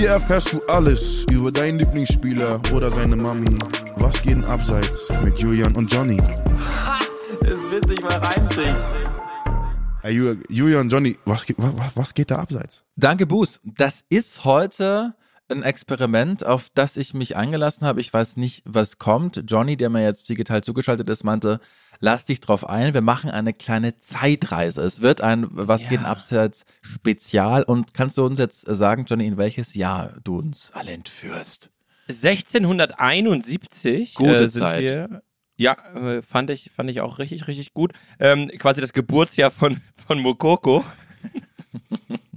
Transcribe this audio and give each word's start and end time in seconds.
Hier 0.00 0.08
erfährst 0.12 0.54
du 0.54 0.62
alles 0.66 1.26
über 1.30 1.52
deinen 1.52 1.78
Lieblingsspieler 1.78 2.58
oder 2.72 2.90
seine 2.90 3.16
Mami. 3.16 3.58
Was 3.96 4.14
geht 4.22 4.32
denn 4.32 4.44
abseits 4.46 5.06
mit 5.22 5.38
Julian 5.38 5.74
und 5.76 5.92
Johnny? 5.92 6.16
Das 7.42 7.58
wird 7.70 7.86
sich 7.86 8.00
mal 8.00 8.14
reinziehen. 8.16 8.74
Hey, 10.00 10.14
Ju- 10.18 10.42
Julian, 10.48 10.88
Johnny, 10.88 11.18
was, 11.26 11.44
geht- 11.44 11.58
wa- 11.58 11.70
wa- 11.76 11.90
was 11.94 12.14
geht 12.14 12.30
da 12.30 12.36
abseits? 12.36 12.82
Danke, 12.96 13.26
Boos. 13.26 13.60
Das 13.62 14.02
ist 14.08 14.42
heute 14.44 15.12
ein 15.50 15.62
Experiment, 15.62 16.44
auf 16.44 16.68
das 16.74 16.96
ich 16.96 17.14
mich 17.14 17.36
eingelassen 17.36 17.86
habe. 17.86 18.00
Ich 18.00 18.12
weiß 18.12 18.36
nicht, 18.36 18.62
was 18.64 18.98
kommt. 18.98 19.44
Johnny, 19.46 19.76
der 19.76 19.90
mir 19.90 20.02
jetzt 20.02 20.28
digital 20.28 20.62
zugeschaltet 20.62 21.08
ist, 21.10 21.24
meinte, 21.24 21.60
lass 22.00 22.26
dich 22.26 22.40
drauf 22.40 22.68
ein. 22.68 22.94
Wir 22.94 23.00
machen 23.00 23.30
eine 23.30 23.52
kleine 23.52 23.98
Zeitreise. 23.98 24.82
Es 24.82 25.02
wird 25.02 25.20
ein 25.20 25.46
Was 25.50 25.82
geht 25.82 26.00
denn 26.00 26.06
abseits 26.06 26.64
Spezial. 26.82 27.62
Und 27.62 27.94
kannst 27.94 28.18
du 28.18 28.24
uns 28.24 28.38
jetzt 28.38 28.64
sagen, 28.66 29.04
Johnny, 29.06 29.26
in 29.26 29.36
welches 29.36 29.74
Jahr 29.74 30.14
du 30.24 30.38
uns 30.38 30.72
alle 30.74 30.92
entführst? 30.92 31.70
1671 32.08 34.14
Gute 34.14 34.44
äh, 34.44 34.48
Zeit. 34.48 34.82
wir. 34.82 35.22
Ja, 35.56 35.76
äh, 35.94 36.22
fand 36.22 36.50
ich, 36.50 36.70
fand 36.74 36.90
ich 36.90 37.02
auch 37.02 37.18
richtig, 37.18 37.46
richtig 37.46 37.74
gut. 37.74 37.92
Ähm, 38.18 38.50
quasi 38.58 38.80
das 38.80 38.92
Geburtsjahr 38.92 39.50
von, 39.50 39.80
von 40.06 40.20
Mokoko. 40.20 40.84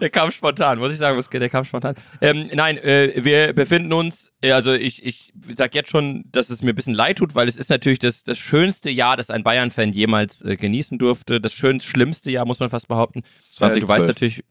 Der 0.00 0.10
kam 0.10 0.30
spontan, 0.30 0.78
muss 0.78 0.92
ich 0.92 0.98
sagen, 0.98 1.22
der 1.32 1.48
kam 1.48 1.64
spontan. 1.64 1.94
Ähm, 2.20 2.50
nein, 2.52 2.76
äh, 2.78 3.12
wir 3.16 3.52
befinden 3.52 3.92
uns, 3.92 4.32
äh, 4.40 4.50
also 4.50 4.72
ich, 4.72 5.04
ich 5.04 5.32
sag 5.54 5.74
jetzt 5.74 5.90
schon, 5.90 6.24
dass 6.32 6.50
es 6.50 6.62
mir 6.62 6.70
ein 6.70 6.74
bisschen 6.74 6.94
leid 6.94 7.18
tut, 7.18 7.34
weil 7.34 7.46
es 7.46 7.56
ist 7.56 7.70
natürlich 7.70 8.00
das, 8.00 8.24
das 8.24 8.38
schönste 8.38 8.90
Jahr, 8.90 9.16
das 9.16 9.30
ein 9.30 9.44
Bayern-Fan 9.44 9.92
jemals 9.92 10.42
äh, 10.42 10.56
genießen 10.56 10.98
durfte. 10.98 11.40
Das 11.40 11.52
schönst, 11.52 11.86
schlimmste 11.86 12.30
Jahr, 12.30 12.46
muss 12.46 12.58
man 12.58 12.70
fast 12.70 12.88
behaupten. 12.88 13.20
Äh, 13.20 13.22
du 13.22 13.86
2012. 13.86 13.88
weißt 13.88 14.06
natürlich, 14.08 14.42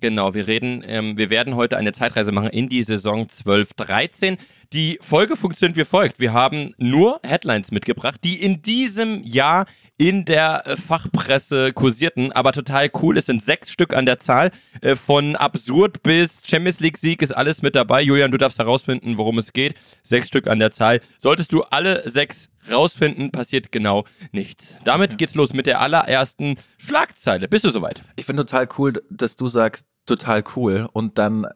Genau, 0.00 0.34
wir 0.34 0.46
reden, 0.46 0.84
ähm, 0.86 1.16
wir 1.16 1.30
werden 1.30 1.56
heute 1.56 1.78
eine 1.78 1.92
Zeitreise 1.92 2.30
machen 2.30 2.50
in 2.50 2.68
die 2.68 2.82
Saison 2.82 3.26
12-13. 3.26 4.36
Die 4.72 4.98
Folge 5.00 5.36
funktioniert 5.36 5.76
wie 5.76 5.84
folgt. 5.84 6.18
Wir 6.18 6.32
haben 6.32 6.74
nur 6.76 7.20
Headlines 7.22 7.70
mitgebracht, 7.70 8.20
die 8.24 8.42
in 8.42 8.62
diesem 8.62 9.22
Jahr 9.22 9.66
in 9.96 10.24
der 10.24 10.66
äh, 10.66 10.76
Fachpresse 10.76 11.72
kursierten, 11.72 12.32
aber 12.32 12.52
total 12.52 12.90
cool. 13.00 13.16
Es 13.16 13.26
sind 13.26 13.42
sechs 13.42 13.70
Stück 13.70 13.94
an 13.94 14.06
der 14.06 14.18
Zahl. 14.18 14.50
Äh, 14.80 14.96
von 14.96 15.36
absurd 15.36 16.02
bis 16.02 16.42
Champions 16.44 16.80
League 16.80 16.98
Sieg 16.98 17.22
ist 17.22 17.32
alles 17.32 17.62
mit 17.62 17.76
dabei. 17.76 18.02
Julian, 18.02 18.32
du 18.32 18.38
darfst 18.38 18.58
herausfinden, 18.58 19.18
worum 19.18 19.38
es 19.38 19.52
geht. 19.52 19.74
Sechs 20.02 20.28
Stück 20.28 20.48
an 20.48 20.58
der 20.58 20.72
Zahl. 20.72 21.00
Solltest 21.18 21.52
du 21.52 21.62
alle 21.62 22.08
sechs 22.08 22.50
rausfinden, 22.70 23.30
passiert 23.30 23.70
genau 23.70 24.04
nichts. 24.32 24.76
Damit 24.84 25.16
geht's 25.16 25.36
los 25.36 25.54
mit 25.54 25.66
der 25.66 25.80
allerersten 25.80 26.56
Schlagzeile. 26.78 27.46
Bist 27.46 27.64
du 27.64 27.70
soweit? 27.70 28.02
Ich 28.16 28.26
finde 28.26 28.44
total 28.44 28.68
cool, 28.78 28.94
dass 29.10 29.36
du 29.36 29.46
sagst, 29.48 29.86
total 30.06 30.42
cool 30.56 30.88
und 30.92 31.18
dann 31.18 31.46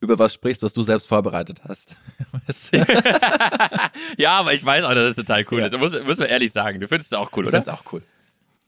über 0.00 0.18
was 0.18 0.34
sprichst, 0.34 0.62
was 0.62 0.72
du 0.72 0.82
selbst 0.82 1.06
vorbereitet 1.06 1.60
hast. 1.68 1.96
Ja, 4.16 4.32
aber 4.38 4.54
ich 4.54 4.64
weiß 4.64 4.84
auch, 4.84 4.94
dass 4.94 5.10
es 5.10 5.16
total 5.16 5.44
cool 5.50 5.60
Ja. 5.60 5.66
ist. 5.66 5.78
Muss, 5.78 5.92
muss 6.04 6.18
man 6.18 6.28
ehrlich 6.28 6.52
sagen. 6.52 6.80
Du 6.80 6.88
findest 6.88 7.12
es 7.12 7.18
auch 7.18 7.30
cool, 7.36 7.44
Ich 7.44 7.48
oder? 7.48 7.62
finde 7.62 7.70
es 7.72 7.78
auch 7.78 7.92
cool. 7.92 8.02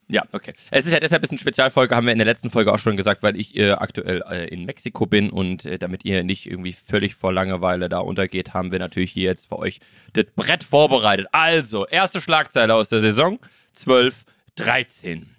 Ja, 0.09 0.25
okay. 0.33 0.53
Es 0.72 0.87
ist 0.87 0.92
ja 0.92 0.98
deshalb 0.98 1.20
ein 1.20 1.22
bisschen 1.22 1.39
Spezialfolge, 1.39 1.95
haben 1.95 2.05
wir 2.05 2.12
in 2.12 2.19
der 2.19 2.27
letzten 2.27 2.50
Folge 2.50 2.72
auch 2.72 2.81
schon 2.81 2.97
gesagt, 2.97 3.22
weil 3.22 3.37
ich 3.39 3.56
äh, 3.56 3.70
aktuell 3.72 4.22
äh, 4.28 4.48
in 4.48 4.64
Mexiko 4.64 5.06
bin 5.06 5.31
und 5.31 5.64
äh, 5.64 5.78
damit 5.78 6.05
ihr 6.05 6.25
nicht 6.25 6.47
irgendwie 6.50 6.72
völlig 6.72 7.14
vor 7.14 7.33
Langeweile 7.33 7.89
da 7.89 7.98
untergeht, 8.00 8.53
haben 8.53 8.72
wir 8.72 8.81
natürlich 8.81 9.12
hier 9.12 9.25
jetzt 9.27 9.47
für 9.47 9.59
euch 9.61 9.78
das 10.15 10.25
Brett 10.34 10.65
vorbereitet. 10.65 11.28
Also, 11.31 11.87
erste 11.87 12.20
Schlagzeile 12.20 12.75
aus 12.75 12.89
der 12.89 12.98
Saison 12.98 13.39
12, 13.75 14.25
13. 14.56 15.37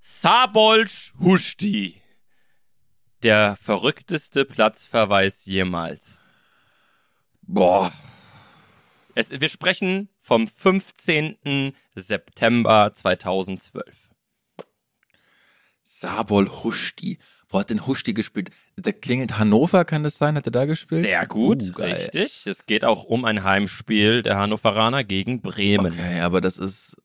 Sabolsch 0.00 1.14
Huschti. 1.20 1.99
Der 3.22 3.56
verrückteste 3.56 4.44
Platzverweis 4.44 5.44
jemals. 5.44 6.20
Boah. 7.42 7.92
Es, 9.14 9.30
wir 9.30 9.48
sprechen 9.48 10.08
vom 10.22 10.48
15. 10.48 11.74
September 11.94 12.92
2012. 12.94 14.10
Sabol 15.82 16.48
Huschti. 16.62 17.18
Wo 17.48 17.58
hat 17.58 17.70
denn 17.70 17.84
Huschti 17.86 18.14
gespielt? 18.14 18.50
Da 18.76 18.92
klingelt 18.92 19.38
Hannover, 19.38 19.84
kann 19.84 20.04
das 20.04 20.16
sein? 20.16 20.36
Hat 20.36 20.46
er 20.46 20.52
da 20.52 20.64
gespielt? 20.64 21.02
Sehr 21.02 21.26
gut, 21.26 21.62
Uh, 21.76 21.82
richtig. 21.82 22.46
Es 22.46 22.64
geht 22.64 22.84
auch 22.84 23.02
um 23.02 23.24
ein 23.24 23.42
Heimspiel 23.42 24.22
der 24.22 24.38
Hannoveraner 24.38 25.02
gegen 25.02 25.42
Bremen. 25.42 25.92
Okay, 25.92 26.20
aber 26.20 26.40
das 26.40 26.58
ist 26.58 26.96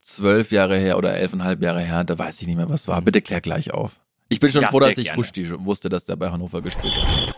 zwölf 0.00 0.52
Jahre 0.52 0.78
her 0.78 0.96
oder 0.96 1.14
elfeinhalb 1.14 1.60
Jahre 1.62 1.80
her. 1.80 2.04
Da 2.04 2.16
weiß 2.16 2.40
ich 2.40 2.46
nicht 2.46 2.56
mehr, 2.56 2.70
was 2.70 2.86
war. 2.86 3.02
Bitte 3.02 3.20
klär 3.20 3.40
gleich 3.40 3.72
auf. 3.72 4.00
Ich 4.28 4.40
bin 4.40 4.52
schon 4.52 4.62
Ja, 4.62 4.68
froh, 4.68 4.80
dass 4.80 4.98
ich 4.98 5.06
gerne. 5.06 5.18
Huschti 5.18 5.48
wusste, 5.64 5.88
dass 5.88 6.04
der 6.04 6.16
bei 6.16 6.30
Hannover 6.30 6.60
gespielt 6.60 6.94
hat. 6.94 7.34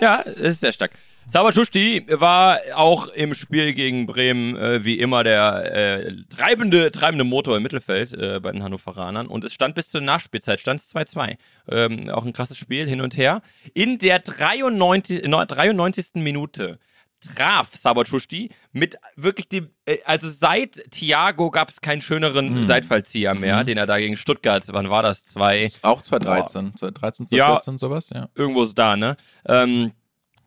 Ja, 0.00 0.16
ist 0.16 0.60
sehr 0.60 0.72
stark. 0.72 0.90
Sabatschusti 1.28 2.04
war 2.08 2.58
auch 2.74 3.06
im 3.06 3.32
Spiel 3.34 3.72
gegen 3.74 4.06
Bremen 4.06 4.56
äh, 4.56 4.84
wie 4.84 4.98
immer 4.98 5.22
der 5.22 5.72
äh, 5.72 6.12
treibende, 6.36 6.90
treibende 6.90 7.22
Motor 7.22 7.56
im 7.56 7.62
Mittelfeld 7.62 8.12
äh, 8.12 8.40
bei 8.40 8.50
den 8.50 8.64
Hannoveranern. 8.64 9.28
Und 9.28 9.44
es 9.44 9.52
stand 9.54 9.76
bis 9.76 9.88
zur 9.90 10.00
Nachspielzeit, 10.00 10.58
stand 10.58 10.80
es 10.80 10.92
2-2. 10.92 11.36
Ähm, 11.70 12.08
auch 12.10 12.24
ein 12.24 12.32
krasses 12.32 12.56
Spiel 12.58 12.88
hin 12.88 13.00
und 13.00 13.16
her. 13.16 13.40
In 13.74 13.98
der 13.98 14.18
93, 14.18 15.28
neun- 15.28 15.46
93. 15.46 16.06
Minute 16.14 16.80
traf 17.22 17.70
Sabatschusti 17.76 18.50
mit 18.72 18.96
wirklich 19.16 19.48
dem, 19.48 19.70
äh, 19.86 19.98
also 20.04 20.28
seit 20.28 20.74
Thiago 20.90 21.50
gab 21.50 21.70
es 21.70 21.80
keinen 21.80 22.02
schöneren 22.02 22.60
Mhm. 22.60 22.64
Seitfallzieher 22.66 23.34
mehr, 23.34 23.64
den 23.64 23.78
er 23.78 23.86
da 23.86 23.98
gegen 23.98 24.16
Stuttgart, 24.16 24.64
wann 24.68 24.90
war 24.90 25.02
das? 25.02 25.24
Zwei, 25.24 25.68
Auch 25.82 26.02
2013, 26.02 26.76
2013, 26.76 27.26
Ja. 27.36 27.46
2014, 27.58 27.78
sowas, 27.78 28.10
ja. 28.10 28.28
irgendwo 28.34 28.62
ist 28.62 28.74
da, 28.74 28.96
ne? 28.96 29.16
Ähm, 29.46 29.92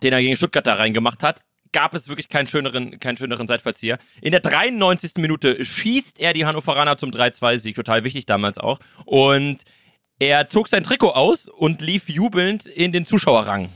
den 0.03 0.13
er 0.13 0.21
gegen 0.21 0.35
Stuttgart 0.37 0.67
da 0.67 0.73
reingemacht 0.75 1.23
hat, 1.23 1.41
gab 1.71 1.93
es 1.93 2.07
wirklich 2.07 2.29
keinen 2.29 2.47
schöneren, 2.47 2.99
keinen 2.99 3.17
schöneren 3.17 3.47
Seitfallzieher. 3.47 3.97
In 4.21 4.31
der 4.31 4.39
93. 4.39 5.13
Minute 5.17 5.63
schießt 5.63 6.19
er 6.19 6.33
die 6.33 6.45
Hannoveraner 6.45 6.97
zum 6.97 7.11
3-2-Sieg, 7.11 7.75
total 7.75 8.03
wichtig 8.03 8.25
damals 8.25 8.57
auch. 8.57 8.79
Und 9.05 9.63
er 10.19 10.47
zog 10.47 10.69
sein 10.69 10.83
Trikot 10.83 11.11
aus 11.11 11.49
und 11.49 11.81
lief 11.81 12.07
jubelnd 12.07 12.65
in 12.65 12.93
den 12.93 13.05
Zuschauerrang. 13.05 13.69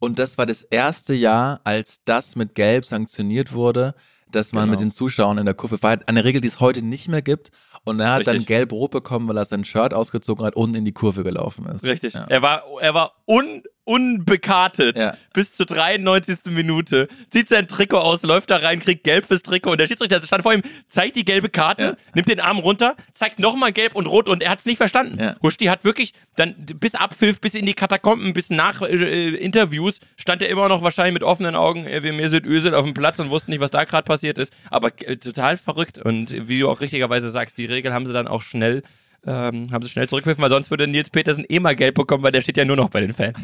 Und 0.00 0.18
das 0.18 0.36
war 0.38 0.46
das 0.46 0.62
erste 0.62 1.14
Jahr, 1.14 1.60
als 1.64 2.02
das 2.04 2.34
mit 2.34 2.54
Gelb 2.56 2.84
sanktioniert 2.84 3.52
wurde, 3.52 3.94
dass 4.32 4.52
man 4.52 4.62
Genau. 4.64 4.70
mit 4.72 4.80
den 4.80 4.90
Zuschauern 4.90 5.38
in 5.38 5.44
der 5.44 5.54
Kurve 5.54 5.76
feiert. 5.78 6.08
Eine 6.08 6.24
Regel, 6.24 6.40
die 6.40 6.48
es 6.48 6.58
heute 6.60 6.82
nicht 6.84 7.08
mehr 7.08 7.22
gibt. 7.22 7.50
Und 7.84 8.00
er 8.00 8.12
hat 8.12 8.26
dann 8.26 8.36
Richtig. 8.36 8.46
gelb-rot 8.48 8.90
bekommen, 8.90 9.28
weil 9.28 9.36
er 9.36 9.44
sein 9.44 9.64
Shirt 9.64 9.92
ausgezogen 9.94 10.44
hat 10.44 10.54
und 10.56 10.74
in 10.76 10.84
die 10.84 10.92
Kurve 10.92 11.22
gelaufen 11.24 11.66
ist. 11.66 11.84
Richtig. 11.84 12.14
Ja. 12.14 12.24
Er 12.28 12.42
war, 12.42 12.62
er 12.80 12.94
war 12.94 13.12
un, 13.26 13.62
unbekartet 13.84 14.96
Ja. 14.96 15.16
bis 15.32 15.56
zur 15.56 15.66
93. 15.66 16.50
Minute, 16.52 17.08
zieht 17.30 17.48
sein 17.48 17.66
Trikot 17.68 17.98
aus, 17.98 18.22
läuft 18.22 18.50
da 18.50 18.56
rein, 18.56 18.80
kriegt 18.80 19.04
gelb 19.04 19.26
fürs 19.26 19.42
Trikot 19.42 19.70
und 19.72 19.78
der 19.80 19.86
Schiedsrichter 19.86 20.20
stand 20.20 20.42
vor 20.42 20.52
ihm, 20.52 20.62
zeigt 20.88 21.16
die 21.16 21.24
gelbe 21.24 21.48
Karte, 21.48 21.84
Ja. 21.84 21.96
nimmt 22.14 22.28
den 22.28 22.40
Arm 22.40 22.58
runter, 22.58 22.94
zeigt 23.14 23.38
nochmal 23.38 23.72
gelb 23.72 23.94
und 23.94 24.06
rot 24.06 24.28
und 24.28 24.42
er 24.42 24.50
hat 24.50 24.60
es 24.60 24.66
nicht 24.66 24.76
verstanden. 24.78 25.18
Ja. 25.18 25.36
Huschti 25.42 25.66
hat 25.66 25.84
wirklich 25.84 26.12
dann 26.36 26.54
bis 26.56 26.94
Abpfiff, 26.94 27.40
bis 27.40 27.54
in 27.54 27.66
die 27.66 27.74
Katakomben, 27.74 28.32
bis 28.32 28.50
nach 28.50 28.82
äh, 28.82 29.30
Interviews 29.34 30.00
stand 30.16 30.42
er 30.42 30.48
immer 30.48 30.68
noch 30.68 30.82
wahrscheinlich 30.82 31.14
mit 31.14 31.22
offenen 31.22 31.54
Augen, 31.54 31.86
äh, 31.86 32.02
wir 32.02 32.12
mir 32.12 32.30
sind 32.30 32.46
Ösel 32.46 32.74
auf 32.74 32.84
dem 32.84 32.94
Platz 32.94 33.18
und 33.18 33.30
wussten 33.30 33.50
nicht, 33.50 33.60
was 33.60 33.70
da 33.70 33.84
gerade 33.84 34.04
passiert 34.04 34.38
ist, 34.38 34.52
aber 34.70 34.90
äh, 35.06 35.16
total 35.16 35.56
verrückt 35.56 35.98
und 35.98 36.48
wie 36.48 36.60
du 36.60 36.68
auch 36.68 36.80
richtigerweise 36.80 37.30
sagst, 37.30 37.58
die 37.58 37.66
Regel 37.66 37.92
haben 37.92 38.06
sie 38.06 38.12
dann 38.12 38.28
auch 38.28 38.42
schnell 38.42 38.82
ähm, 39.26 39.70
haben 39.70 39.82
sie 39.82 39.90
schnell 39.90 40.08
zurückgepfiffen, 40.08 40.40
weil 40.42 40.48
sonst 40.48 40.70
würde 40.70 40.86
Nils 40.86 41.10
Petersen 41.10 41.44
eh 41.46 41.60
mal 41.60 41.76
Geld 41.76 41.94
bekommen, 41.94 42.22
weil 42.22 42.32
der 42.32 42.40
steht 42.40 42.56
ja 42.56 42.64
nur 42.64 42.76
noch 42.76 42.88
bei 42.88 43.02
den 43.02 43.12
Fans. 43.12 43.36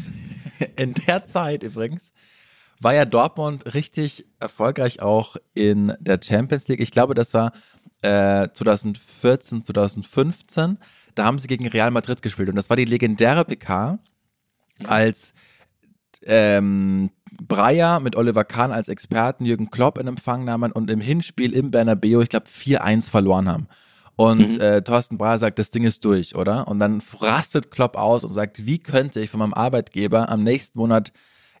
In 0.75 0.93
der 0.93 1.25
Zeit 1.25 1.63
übrigens 1.63 2.13
war 2.79 2.93
ja 2.93 3.05
Dortmund 3.05 3.73
richtig 3.73 4.25
erfolgreich 4.39 5.01
auch 5.01 5.35
in 5.55 5.93
der 5.99 6.19
Champions 6.23 6.67
League. 6.67 6.79
Ich 6.79 6.91
glaube, 6.91 7.15
das 7.15 7.33
war 7.33 7.53
äh, 8.01 8.49
2014, 8.53 9.63
2015. 9.63 10.77
Da 11.15 11.25
haben 11.25 11.39
sie 11.39 11.47
gegen 11.47 11.67
Real 11.67 11.91
Madrid 11.91 12.21
gespielt. 12.21 12.49
Und 12.49 12.55
das 12.55 12.69
war 12.69 12.77
die 12.77 12.85
legendäre 12.85 13.45
PK, 13.45 13.97
als 14.85 15.33
ähm, 16.23 17.09
Breyer 17.41 17.99
mit 17.99 18.15
Oliver 18.15 18.43
Kahn 18.43 18.71
als 18.71 18.87
Experten 18.87 19.45
Jürgen 19.45 19.69
Klopp 19.69 19.97
in 19.97 20.07
Empfang 20.07 20.45
nahmen 20.45 20.71
und 20.71 20.89
im 20.89 21.01
Hinspiel 21.01 21.53
im 21.53 21.71
Bernabeu, 21.71 22.21
ich 22.21 22.29
glaube, 22.29 22.47
4-1 22.47 23.09
verloren 23.09 23.49
haben. 23.49 23.67
Und 24.17 24.59
äh, 24.59 24.81
Thorsten 24.81 25.17
Breyer 25.17 25.37
sagt, 25.37 25.59
das 25.59 25.69
Ding 25.69 25.83
ist 25.85 26.03
durch, 26.03 26.35
oder? 26.35 26.67
Und 26.67 26.79
dann 26.79 27.01
rastet 27.21 27.69
Klopp 27.71 27.95
aus 27.95 28.23
und 28.23 28.33
sagt, 28.33 28.65
wie 28.65 28.79
könnte 28.79 29.19
ich 29.21 29.29
von 29.29 29.39
meinem 29.39 29.53
Arbeitgeber 29.53 30.27
am 30.29 30.43
nächsten 30.43 30.79
Monat 30.79 31.13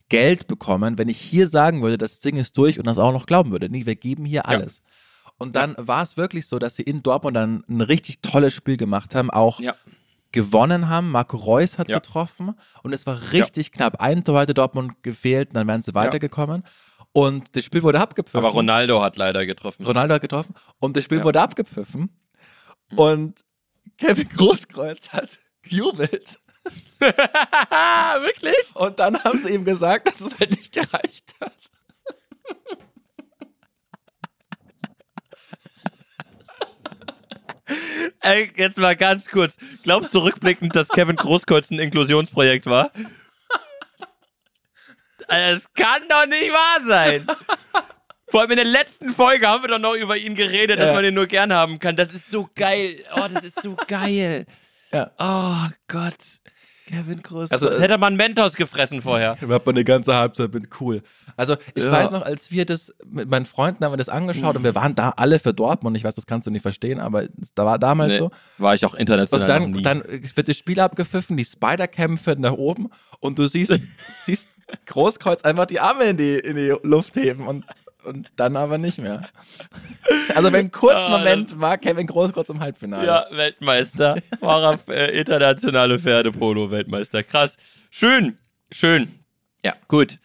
Geld 0.09 0.47
bekommen, 0.47 0.97
wenn 0.97 1.07
ich 1.09 1.19
hier 1.19 1.47
sagen 1.47 1.81
würde, 1.83 1.97
das 1.97 2.19
Ding 2.19 2.37
ist 2.37 2.57
durch 2.57 2.79
und 2.79 2.87
das 2.87 2.97
auch 2.97 3.11
noch 3.11 3.25
glauben 3.27 3.51
würde. 3.51 3.69
Nee, 3.69 3.85
wir 3.85 3.95
geben 3.95 4.25
hier 4.25 4.47
alles. 4.47 4.81
Und 5.37 5.55
dann 5.55 5.75
war 5.77 6.01
es 6.01 6.17
wirklich 6.17 6.47
so, 6.47 6.57
dass 6.59 6.75
sie 6.77 6.81
in 6.83 7.03
Dortmund 7.03 7.35
dann 7.37 7.63
ein 7.69 7.81
richtig 7.81 8.21
tolles 8.21 8.53
Spiel 8.53 8.77
gemacht 8.77 9.13
haben, 9.13 9.29
auch 9.29 9.59
Ja. 9.59 9.75
gewonnen 10.31 10.89
haben. 10.89 11.11
Marco 11.11 11.37
Reus 11.37 11.77
hat 11.77 11.89
Ja. 11.89 11.99
getroffen 11.99 12.55
und 12.83 12.93
es 12.93 13.05
war 13.05 13.33
richtig 13.33 13.71
knapp. 13.71 14.01
Ein 14.01 14.23
Tor 14.23 14.39
hatte 14.39 14.53
Dortmund 14.53 15.03
gefehlt 15.03 15.49
und 15.49 15.55
dann 15.55 15.67
wären 15.67 15.81
sie 15.83 15.93
weitergekommen. 15.93 16.63
Und 17.11 17.55
das 17.55 17.65
Spiel 17.65 17.83
wurde 17.83 17.99
abgepfiffen. 17.99 18.39
Aber 18.39 18.49
Ronaldo 18.49 19.01
hat 19.01 19.15
leider 19.17 19.45
getroffen. 19.45 19.85
Ronaldo 19.85 20.15
hat 20.15 20.21
getroffen 20.21 20.55
und 20.79 20.97
das 20.97 21.03
Spiel 21.03 21.19
Ja. 21.19 21.23
wurde 21.23 21.41
abgepfiffen. 21.41 22.09
Und 22.95 23.41
Kevin 23.97 24.29
Großkreuz 24.29 25.09
hat 25.09 25.39
gejubelt. 25.63 26.39
Wirklich? 26.99 28.75
Und 28.75 28.99
dann 28.99 29.23
haben 29.23 29.39
sie 29.39 29.53
ihm 29.53 29.65
gesagt, 29.65 30.07
dass 30.07 30.19
es 30.21 30.37
halt 30.39 30.51
nicht 30.51 30.73
gereicht 30.73 31.35
hat. 31.39 31.53
Ey, 38.21 38.51
jetzt 38.55 38.77
mal 38.77 38.95
ganz 38.95 39.27
kurz. 39.27 39.57
Glaubst 39.83 40.15
du 40.15 40.19
rückblickend, 40.19 40.75
dass 40.75 40.89
Kevin 40.89 41.15
Großkreuz 41.15 41.71
ein 41.71 41.79
Inklusionsprojekt 41.79 42.65
war? 42.65 42.91
Es 45.29 45.73
kann 45.73 46.07
doch 46.07 46.25
nicht 46.25 46.49
wahr 46.53 46.85
sein. 46.85 47.27
Vor 48.37 48.43
allem 48.43 48.51
in 48.51 48.57
der 48.57 48.65
letzten 48.65 49.09
Folge 49.09 49.47
haben 49.47 49.63
wir 49.63 49.67
doch 49.69 49.79
noch 49.79 49.95
über 49.95 50.15
ihn 50.15 50.35
geredet, 50.35 50.77
dass 50.79 50.93
man 50.93 51.03
ihn 51.03 51.15
nur 51.15 51.25
gern 51.25 51.51
haben 51.51 51.79
kann. 51.79 51.95
Das 51.95 52.13
ist 52.13 52.29
so 52.29 52.47
geil. 52.53 52.97
Oh, 53.15 53.25
das 53.33 53.43
ist 53.45 53.63
so 53.63 53.75
geil. 53.87 54.45
Ja. 54.93 55.09
Oh 55.17 55.67
Gott. 55.87 56.13
Kevin 56.85 57.21
Großkreuz. 57.23 57.51
Also, 57.63 57.81
hätte 57.81 57.97
man 57.97 58.15
Mentos 58.15 58.53
gefressen 58.53 59.01
vorher. 59.01 59.35
Da 59.41 59.47
hat 59.55 59.65
man 59.65 59.73
eine 59.75 59.83
ganze 59.83 60.13
Halbzeit 60.15 60.51
bin 60.51 60.67
cool. 60.79 61.01
Also 61.35 61.57
ich 61.75 61.83
Ja. 61.83 61.91
weiß 61.91 62.11
noch, 62.11 62.21
als 62.21 62.51
wir 62.51 62.65
das 62.65 62.93
mit 63.05 63.27
meinen 63.27 63.45
Freunden 63.45 63.83
haben 63.83 63.91
wir 63.91 63.97
das 63.97 64.07
angeschaut 64.07 64.55
und 64.55 64.63
wir 64.63 64.75
waren 64.75 64.93
da 64.93 65.09
alle 65.17 65.39
für 65.39 65.53
Dortmund. 65.53 65.97
Ich 65.97 66.03
weiß, 66.05 66.13
das 66.15 66.25
kannst 66.27 66.45
du 66.47 66.51
nicht 66.51 66.61
verstehen, 66.61 66.99
aber 67.01 67.27
da 67.55 67.65
war 67.65 67.79
damals 67.79 68.11
Nee, 68.13 68.17
so. 68.19 68.31
War 68.59 68.75
ich 68.75 68.85
auch 68.85 68.93
international 68.93 69.41
Und 69.41 69.49
dann, 69.49 69.71
noch 69.71 69.77
nie. 69.77 69.83
dann 69.83 70.03
wird 70.35 70.47
das 70.47 70.55
Spiel 70.57 70.79
abgepfiffen, 70.79 71.35
die 71.35 71.43
Spider-Cam 71.45 72.17
fährt 72.19 72.39
nach 72.39 72.53
oben 72.53 72.89
und 73.19 73.39
du 73.39 73.47
siehst, 73.47 73.77
siehst 74.13 74.47
Großkreuz 74.85 75.43
einfach 75.43 75.65
die 75.65 75.79
Arme 75.81 76.03
in 76.05 76.17
die, 76.17 76.35
in 76.37 76.55
die 76.55 76.73
Luft 76.83 77.15
heben 77.17 77.45
und, 77.47 77.65
und 78.03 78.31
dann 78.35 78.55
aber 78.55 78.77
nicht 78.77 78.99
mehr. 78.99 79.27
Also 80.35 80.51
wenn 80.51 80.69
kurz 80.69 80.97
Ah, 80.97 81.09
Moment 81.17 81.59
war 81.59 81.79
Kevin 81.79 82.05
Großkreuz 82.05 82.49
im 82.49 82.59
Halbfinale. 82.59 83.07
Ja, 83.07 83.25
Weltmeister. 83.31 84.17
Wahrer 84.39 84.77
äh, 84.87 85.17
internationale 85.17 85.97
Pferdepolo-Weltmeister. 85.97 87.23
Krass. 87.23 87.57
Schön. 87.89 88.37
Schön. 88.71 89.07
Ja. 89.63 89.73
Gut. 89.87 90.19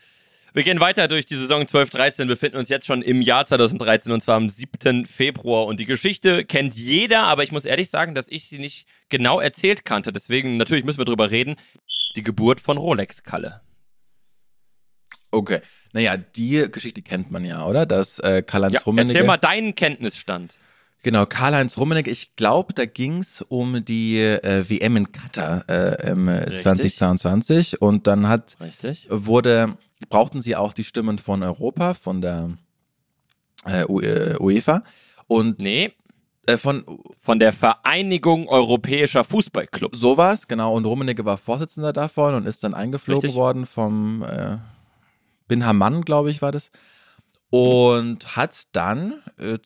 Wir 0.52 0.64
gehen 0.64 0.80
weiter 0.80 1.08
durch 1.08 1.24
die 1.24 1.36
Saison 1.36 1.62
12-13, 1.62 2.26
befinden 2.26 2.58
uns 2.58 2.68
jetzt 2.68 2.84
schon 2.84 3.00
im 3.00 3.22
Jahr 3.22 3.46
2013 3.46 4.12
und 4.12 4.20
zwar 4.20 4.36
am 4.36 4.50
7. 4.50 5.06
Februar. 5.06 5.64
Und 5.64 5.80
die 5.80 5.86
Geschichte 5.86 6.44
kennt 6.44 6.74
jeder, 6.74 7.22
aber 7.22 7.42
ich 7.42 7.52
muss 7.52 7.64
ehrlich 7.64 7.88
sagen, 7.88 8.14
dass 8.14 8.28
ich 8.28 8.48
sie 8.48 8.58
nicht 8.58 8.86
genau 9.08 9.40
erzählt 9.40 9.86
kannte. 9.86 10.12
Deswegen, 10.12 10.58
natürlich 10.58 10.84
müssen 10.84 10.98
wir 10.98 11.06
drüber 11.06 11.30
reden. 11.30 11.56
Die 12.16 12.22
Geburt 12.22 12.60
von 12.60 12.76
Rolex 12.76 13.22
Kalle. 13.22 13.62
Okay. 15.32 15.60
Naja, 15.92 16.16
die 16.16 16.68
Geschichte 16.70 17.02
kennt 17.02 17.30
man 17.30 17.44
ja, 17.44 17.64
oder? 17.66 17.86
Dass 17.86 18.18
äh, 18.18 18.42
Karl-Heinz 18.42 18.74
Ja, 18.74 18.80
Rummenigge... 18.82 19.14
erzähl 19.14 19.26
mal 19.26 19.38
deinen 19.38 19.74
Kenntnisstand. 19.74 20.56
Genau, 21.02 21.26
Karl-Heinz 21.26 21.76
Rummenigge, 21.78 22.10
ich 22.10 22.36
glaube, 22.36 22.74
da 22.74 22.84
ging 22.84 23.18
es 23.18 23.42
um 23.42 23.84
die 23.84 24.18
äh, 24.20 24.64
WM 24.68 24.96
in 24.96 25.10
Katar 25.10 25.68
äh, 25.68 26.10
im 26.10 26.28
äh, 26.28 26.44
Richtig. 26.44 26.62
2022 26.62 27.82
und 27.82 28.06
dann 28.06 28.28
hat 28.28 28.56
Richtig. 28.60 29.08
wurde 29.10 29.76
brauchten 30.08 30.40
sie 30.40 30.54
auch 30.54 30.72
die 30.72 30.84
Stimmen 30.84 31.18
von 31.18 31.42
Europa, 31.42 31.94
von 31.94 32.20
der 32.20 32.50
äh, 33.66 33.82
äh, 33.82 34.36
UEFA 34.38 34.84
und 35.26 35.60
Nee, 35.60 35.92
äh, 36.46 36.56
von 36.56 36.84
von 37.20 37.38
der 37.40 37.52
Vereinigung 37.52 38.48
Europäischer 38.48 39.24
Fußballclubs. 39.24 39.98
sowas, 39.98 40.46
genau, 40.46 40.74
und 40.76 40.84
Rummenigge 40.84 41.24
war 41.24 41.36
Vorsitzender 41.36 41.92
davon 41.92 42.34
und 42.34 42.46
ist 42.46 42.62
dann 42.62 42.74
eingeflogen 42.74 43.22
Richtig. 43.22 43.36
worden 43.36 43.66
vom 43.66 44.22
äh, 44.22 44.58
Bin 45.48 45.64
Hamann, 45.66 46.02
glaube 46.02 46.30
ich, 46.30 46.42
war 46.42 46.52
das. 46.52 46.70
Und 47.50 48.36
hat 48.36 48.64
dann 48.72 49.22
äh, 49.38 49.58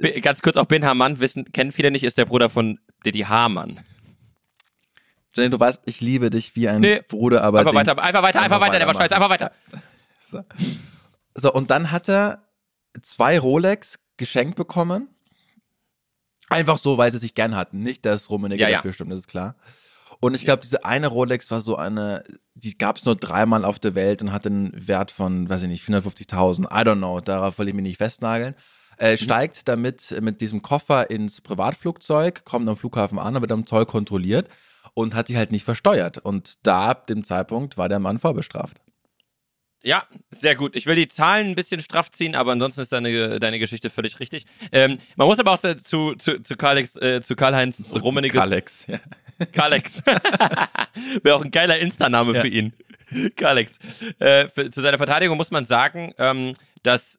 B- 0.00 0.20
Ganz 0.20 0.42
kurz 0.42 0.56
auch 0.56 0.66
Ben 0.66 0.84
Hamann, 0.84 1.18
wissen, 1.18 1.50
kennen 1.52 1.72
viele 1.72 1.90
nicht, 1.90 2.04
ist 2.04 2.18
der 2.18 2.24
Bruder 2.26 2.48
von 2.48 2.78
Didi 3.04 3.20
Hamann. 3.22 3.80
Jenny, 5.34 5.50
du 5.50 5.58
weißt, 5.60 5.82
ich 5.86 6.00
liebe 6.00 6.30
dich 6.30 6.54
wie 6.56 6.68
ein 6.68 6.80
Nee, 6.80 7.02
Bruder, 7.06 7.42
aber 7.42 7.60
Einfach 7.60 7.74
weiter, 7.74 8.00
einfach 8.02 8.22
weiter, 8.22 8.40
einfach 8.42 8.60
weiter, 8.60 8.78
der 8.78 8.86
war 8.86 8.94
scheiße, 8.94 9.14
einfach 9.14 9.30
weiter. 9.30 9.52
So. 10.22 10.44
so, 11.34 11.52
und 11.52 11.70
dann 11.72 11.90
hat 11.90 12.08
er 12.08 12.44
zwei 13.02 13.36
Rolex 13.40 13.98
geschenkt 14.16 14.54
bekommen. 14.54 15.08
Einfach 16.48 16.78
so, 16.78 16.98
weil 16.98 17.10
sie 17.10 17.18
sich 17.18 17.34
gern 17.34 17.56
hatten. 17.56 17.80
Nicht, 17.82 18.06
dass 18.06 18.30
Rummenigge 18.30 18.62
Ja, 18.62 18.68
ja. 18.68 18.76
dafür 18.78 18.92
stimmt, 18.92 19.10
das 19.10 19.18
ist 19.20 19.26
klar. 19.28 19.56
Und 20.20 20.34
ich 20.34 20.44
glaube, 20.44 20.62
diese 20.62 20.84
eine 20.84 21.06
Rolex 21.06 21.50
war 21.50 21.62
so 21.62 21.76
eine, 21.76 22.22
die 22.54 22.76
gab 22.76 22.98
es 22.98 23.06
nur 23.06 23.16
dreimal 23.16 23.64
auf 23.64 23.78
der 23.78 23.94
Welt 23.94 24.20
und 24.20 24.32
hatte 24.32 24.50
einen 24.50 24.88
Wert 24.88 25.10
von, 25.10 25.48
weiß 25.48 25.62
ich 25.62 25.68
nicht, 25.68 25.82
450.000. 25.84 26.64
I 26.64 26.86
don't 26.86 26.98
know, 26.98 27.20
darauf 27.20 27.58
will 27.58 27.68
ich 27.68 27.74
mich 27.74 27.84
nicht 27.84 27.96
festnageln. 27.96 28.54
Äh, 28.98 29.16
steigt 29.16 29.66
damit 29.66 30.14
mit 30.20 30.42
diesem 30.42 30.60
Koffer 30.60 31.08
ins 31.08 31.40
Privatflugzeug, 31.40 32.44
kommt 32.44 32.68
am 32.68 32.76
Flughafen 32.76 33.18
an, 33.18 33.40
wird 33.40 33.50
am 33.50 33.66
Zoll 33.66 33.86
kontrolliert 33.86 34.46
und 34.92 35.14
hat 35.14 35.28
sich 35.28 35.36
halt 35.36 35.52
nicht 35.52 35.64
versteuert. 35.64 36.18
Und 36.18 36.66
da, 36.66 36.90
ab 36.90 37.06
dem 37.06 37.24
Zeitpunkt, 37.24 37.78
war 37.78 37.88
der 37.88 37.98
Mann 37.98 38.18
vorbestraft. 38.18 38.82
Ja, 39.82 40.06
sehr 40.30 40.54
gut. 40.54 40.76
Ich 40.76 40.84
will 40.84 40.96
die 40.96 41.08
Zahlen 41.08 41.48
ein 41.48 41.54
bisschen 41.54 41.80
straff 41.80 42.10
ziehen, 42.10 42.34
aber 42.34 42.52
ansonsten 42.52 42.82
ist 42.82 42.92
deine, 42.92 43.40
deine 43.40 43.58
Geschichte 43.58 43.88
völlig 43.88 44.20
richtig. 44.20 44.44
Ähm, 44.72 44.98
man 45.16 45.26
muss 45.26 45.38
aber 45.38 45.52
auch 45.52 45.58
zu, 45.58 46.14
zu, 46.16 46.38
zu, 46.38 46.56
Karl-Heinz 46.56 46.96
äh, 46.96 47.22
zu 47.22 47.34
Karl-Heinz 47.34 47.82
Rummenigges 47.94 48.38
Alex. 48.38 48.86
Ja. 48.86 48.98
Kalex. 49.52 50.02
Wäre 51.22 51.36
auch 51.36 51.44
ein 51.44 51.50
geiler 51.50 51.78
Insta-Name 51.78 52.34
Ja. 52.34 52.40
für 52.40 52.48
ihn. 52.48 52.72
Kalex. 53.36 53.78
Äh, 54.18 54.48
für, 54.48 54.70
zu 54.70 54.80
seiner 54.80 54.98
Verteidigung 54.98 55.36
muss 55.36 55.50
man 55.50 55.64
sagen, 55.64 56.14
ähm, 56.18 56.54
dass 56.82 57.18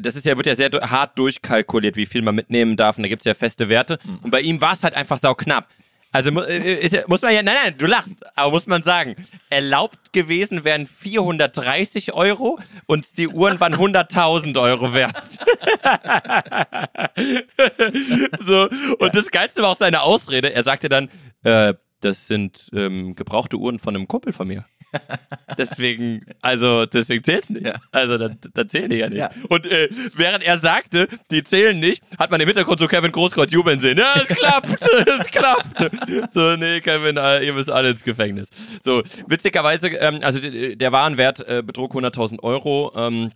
das 0.00 0.14
ist 0.14 0.26
ja, 0.26 0.36
wird 0.36 0.46
ja 0.46 0.54
sehr 0.54 0.70
hart 0.70 1.18
durchkalkuliert, 1.18 1.96
wie 1.96 2.04
viel 2.06 2.20
man 2.22 2.34
mitnehmen 2.34 2.76
darf. 2.76 2.96
Und 2.98 3.02
da 3.02 3.08
gibt 3.08 3.22
es 3.22 3.26
ja 3.26 3.34
feste 3.34 3.68
Werte. 3.70 3.98
Und 4.22 4.30
bei 4.30 4.40
ihm 4.42 4.60
war 4.60 4.72
es 4.72 4.84
halt 4.84 4.94
einfach 4.94 5.18
sauknapp. 5.18 5.68
Also 6.14 6.30
mu- 6.30 6.42
äh, 6.42 6.74
ist, 6.86 7.08
muss 7.08 7.22
man 7.22 7.34
ja, 7.34 7.42
nein, 7.42 7.56
nein, 7.64 7.74
du 7.76 7.86
lachst, 7.86 8.24
aber 8.36 8.52
muss 8.52 8.68
man 8.68 8.84
sagen, 8.84 9.16
erlaubt 9.50 10.12
gewesen 10.12 10.62
wären 10.62 10.86
430 10.86 12.14
Euro 12.14 12.60
und 12.86 13.18
die 13.18 13.26
Uhren 13.26 13.58
waren 13.58 13.74
100.000 13.74 14.60
Euro 14.62 14.94
wert. 14.94 15.16
so, 18.40 18.68
und 18.98 19.14
das 19.16 19.30
Geilste 19.32 19.62
war 19.62 19.70
auch 19.70 19.76
seine 19.76 20.02
Ausrede. 20.02 20.52
Er 20.52 20.62
sagte 20.62 20.88
dann, 20.88 21.08
äh, 21.42 21.74
das 22.00 22.28
sind 22.28 22.68
ähm, 22.72 23.16
gebrauchte 23.16 23.56
Uhren 23.56 23.80
von 23.80 23.96
einem 23.96 24.06
Kumpel 24.06 24.32
von 24.32 24.46
mir. 24.46 24.64
Deswegen, 25.58 26.26
also 26.42 26.86
deswegen 26.86 27.22
zählt's 27.22 27.50
nicht. 27.50 27.66
Ja. 27.66 27.74
Also 27.92 28.18
da, 28.18 28.30
da 28.54 28.66
zählen 28.66 28.90
die 28.90 28.96
ja 28.96 29.08
nicht. 29.08 29.18
Ja. 29.18 29.30
Und 29.48 29.70
äh, 29.70 29.88
während 30.14 30.42
er 30.44 30.58
sagte, 30.58 31.08
die 31.30 31.44
zählen 31.44 31.78
nicht, 31.78 32.02
hat 32.18 32.30
man 32.30 32.40
im 32.40 32.48
Hintergrund 32.48 32.80
so 32.80 32.88
Kevin 32.88 33.12
Großkreuz 33.12 33.52
jubeln 33.52 33.78
sehen. 33.78 33.98
Ja, 33.98 34.14
es 34.16 34.28
klappt, 34.28 34.82
es 35.06 35.26
klappt. 35.26 36.32
So, 36.32 36.56
nee, 36.56 36.80
Kevin, 36.80 37.16
äh, 37.16 37.44
ihr 37.44 37.52
müsst 37.52 37.70
alle 37.70 37.90
ins 37.90 38.02
Gefängnis. 38.02 38.48
So, 38.82 39.02
witzigerweise, 39.26 39.88
ähm, 39.88 40.20
also 40.22 40.40
der 40.40 40.92
Warenwert 40.92 41.46
äh, 41.46 41.62
betrug 41.64 41.94
100.000 41.94 42.40
Euro. 42.42 42.92
Ähm, 42.96 43.30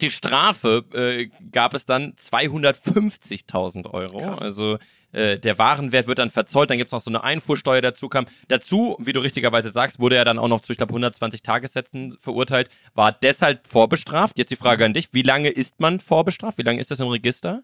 die 0.00 0.10
Strafe 0.10 0.84
äh, 0.92 1.28
gab 1.52 1.74
es 1.74 1.86
dann 1.86 2.14
250.000 2.14 3.90
Euro. 3.90 4.18
Krass. 4.18 4.42
Also 4.42 4.78
äh, 5.12 5.38
der 5.38 5.58
Warenwert 5.58 6.06
wird 6.08 6.18
dann 6.18 6.30
verzollt, 6.30 6.70
dann 6.70 6.78
gibt 6.78 6.88
es 6.88 6.92
noch 6.92 7.00
so 7.00 7.10
eine 7.10 7.22
Einfuhrsteuer 7.22 7.80
dazu 7.80 8.08
kam. 8.08 8.26
Dazu, 8.48 8.96
wie 8.98 9.12
du 9.12 9.20
richtigerweise 9.20 9.70
sagst, 9.70 10.00
wurde 10.00 10.16
er 10.16 10.24
dann 10.24 10.38
auch 10.38 10.48
noch 10.48 10.60
zu, 10.60 10.72
ich 10.72 10.78
glaube, 10.78 10.90
120 10.90 11.42
Tagessätzen 11.42 12.16
verurteilt, 12.18 12.68
war 12.94 13.12
deshalb 13.12 13.66
vorbestraft. 13.66 14.38
Jetzt 14.38 14.50
die 14.50 14.56
Frage 14.56 14.84
an 14.84 14.94
dich, 14.94 15.10
wie 15.12 15.22
lange 15.22 15.48
ist 15.48 15.80
man 15.80 16.00
vorbestraft? 16.00 16.58
Wie 16.58 16.62
lange 16.62 16.80
ist 16.80 16.90
das 16.90 17.00
im 17.00 17.08
Register? 17.08 17.62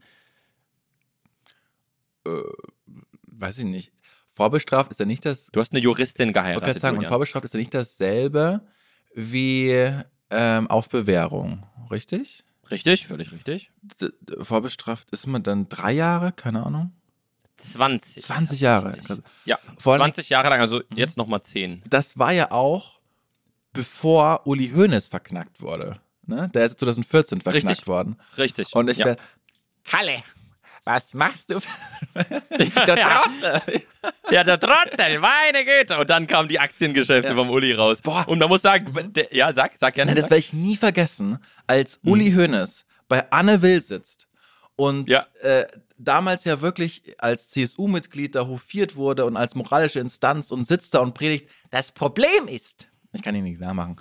weiß 3.26 3.58
ich 3.58 3.64
nicht. 3.64 3.92
Vorbestraft 4.28 4.90
ist 4.90 5.00
ja 5.00 5.06
nicht 5.06 5.24
das. 5.24 5.46
Du 5.46 5.60
hast 5.60 5.72
eine 5.72 5.80
Juristin 5.80 6.28
Ich 6.28 6.34
geheiratet. 6.34 6.64
gerade 6.64 6.78
sagen, 6.78 6.98
und 6.98 7.06
vorbestraft 7.06 7.44
ist 7.44 7.54
ja 7.54 7.58
nicht 7.58 7.74
dasselbe 7.74 8.60
wie 9.14 9.90
ähm, 10.30 10.68
auf 10.68 10.88
Bewährung, 10.88 11.66
richtig? 11.90 12.44
Richtig, 12.70 13.06
völlig 13.06 13.32
richtig. 13.32 13.70
D 14.00 14.10
vorbestraft 14.40 15.10
ist 15.10 15.26
man 15.26 15.42
dann 15.42 15.68
drei 15.68 15.92
Jahre, 15.92 16.32
keine 16.32 16.64
Ahnung. 16.64 16.92
20. 17.56 18.22
20 18.22 18.60
Jahre. 18.60 18.96
Richtig. 18.96 19.18
Ja, 19.44 19.58
Vor 19.78 19.94
allem- 19.94 20.02
20 20.02 20.30
Jahre 20.30 20.48
lang, 20.48 20.60
also 20.60 20.82
jetzt 20.94 21.16
nochmal 21.16 21.42
10. 21.42 21.82
Das 21.88 22.18
war 22.18 22.32
ja 22.32 22.50
auch 22.50 23.00
bevor 23.72 24.46
Uli 24.46 24.70
Hoeneß 24.70 25.08
verknackt 25.08 25.60
wurde. 25.60 26.00
Ne? 26.26 26.48
Der 26.54 26.64
ist 26.64 26.78
2014 26.80 27.40
verknackt 27.40 27.68
Richtig. 27.68 27.86
worden. 27.86 28.16
Richtig. 28.38 28.74
Und 28.74 28.88
ich 28.88 28.98
ja. 28.98 29.06
wär, 29.06 29.16
Kalle, 29.84 30.22
was 30.84 31.14
machst 31.14 31.50
du? 31.50 31.58
der 32.14 32.96
Trottel. 32.96 33.82
Ja, 34.30 34.44
der 34.44 34.58
Trottel, 34.58 35.18
meine 35.18 35.64
Güte. 35.64 35.98
Und 35.98 36.08
dann 36.10 36.26
kamen 36.26 36.48
die 36.48 36.58
Aktiengeschäfte 36.58 37.30
Ja. 37.30 37.34
vom 37.36 37.50
Uli 37.50 37.72
raus. 37.74 38.00
Boah. 38.02 38.26
Und 38.28 38.38
man 38.38 38.48
muss 38.48 38.62
sagen, 38.62 39.12
der, 39.12 39.28
ja, 39.34 39.52
sag, 39.52 39.76
sag 39.76 39.94
gerne. 39.94 40.14
Das 40.14 40.24
werde 40.24 40.38
ich 40.38 40.52
nie 40.52 40.76
vergessen, 40.76 41.38
als 41.66 42.00
Uli 42.04 42.32
Hoeneß 42.32 42.84
bei 43.08 43.30
Anne 43.30 43.60
Will 43.62 43.80
sitzt 43.82 44.28
und 44.76 45.08
Ja. 45.10 45.26
äh, 45.42 45.66
damals 45.98 46.44
ja 46.44 46.60
wirklich 46.60 47.02
als 47.18 47.50
CSU-Mitglied 47.50 48.34
da 48.34 48.46
hofiert 48.46 48.96
wurde 48.96 49.24
und 49.26 49.36
als 49.36 49.54
moralische 49.54 50.00
Instanz 50.00 50.50
und 50.50 50.66
sitzt 50.66 50.94
da 50.94 51.00
und 51.00 51.12
predigt. 51.14 51.48
Das 51.70 51.92
Problem 51.92 52.48
ist, 52.48 52.88
ich 53.12 53.22
kann 53.22 53.34
ihn 53.34 53.44
nicht 53.44 53.58
klar 53.58 53.74
machen, 53.74 53.96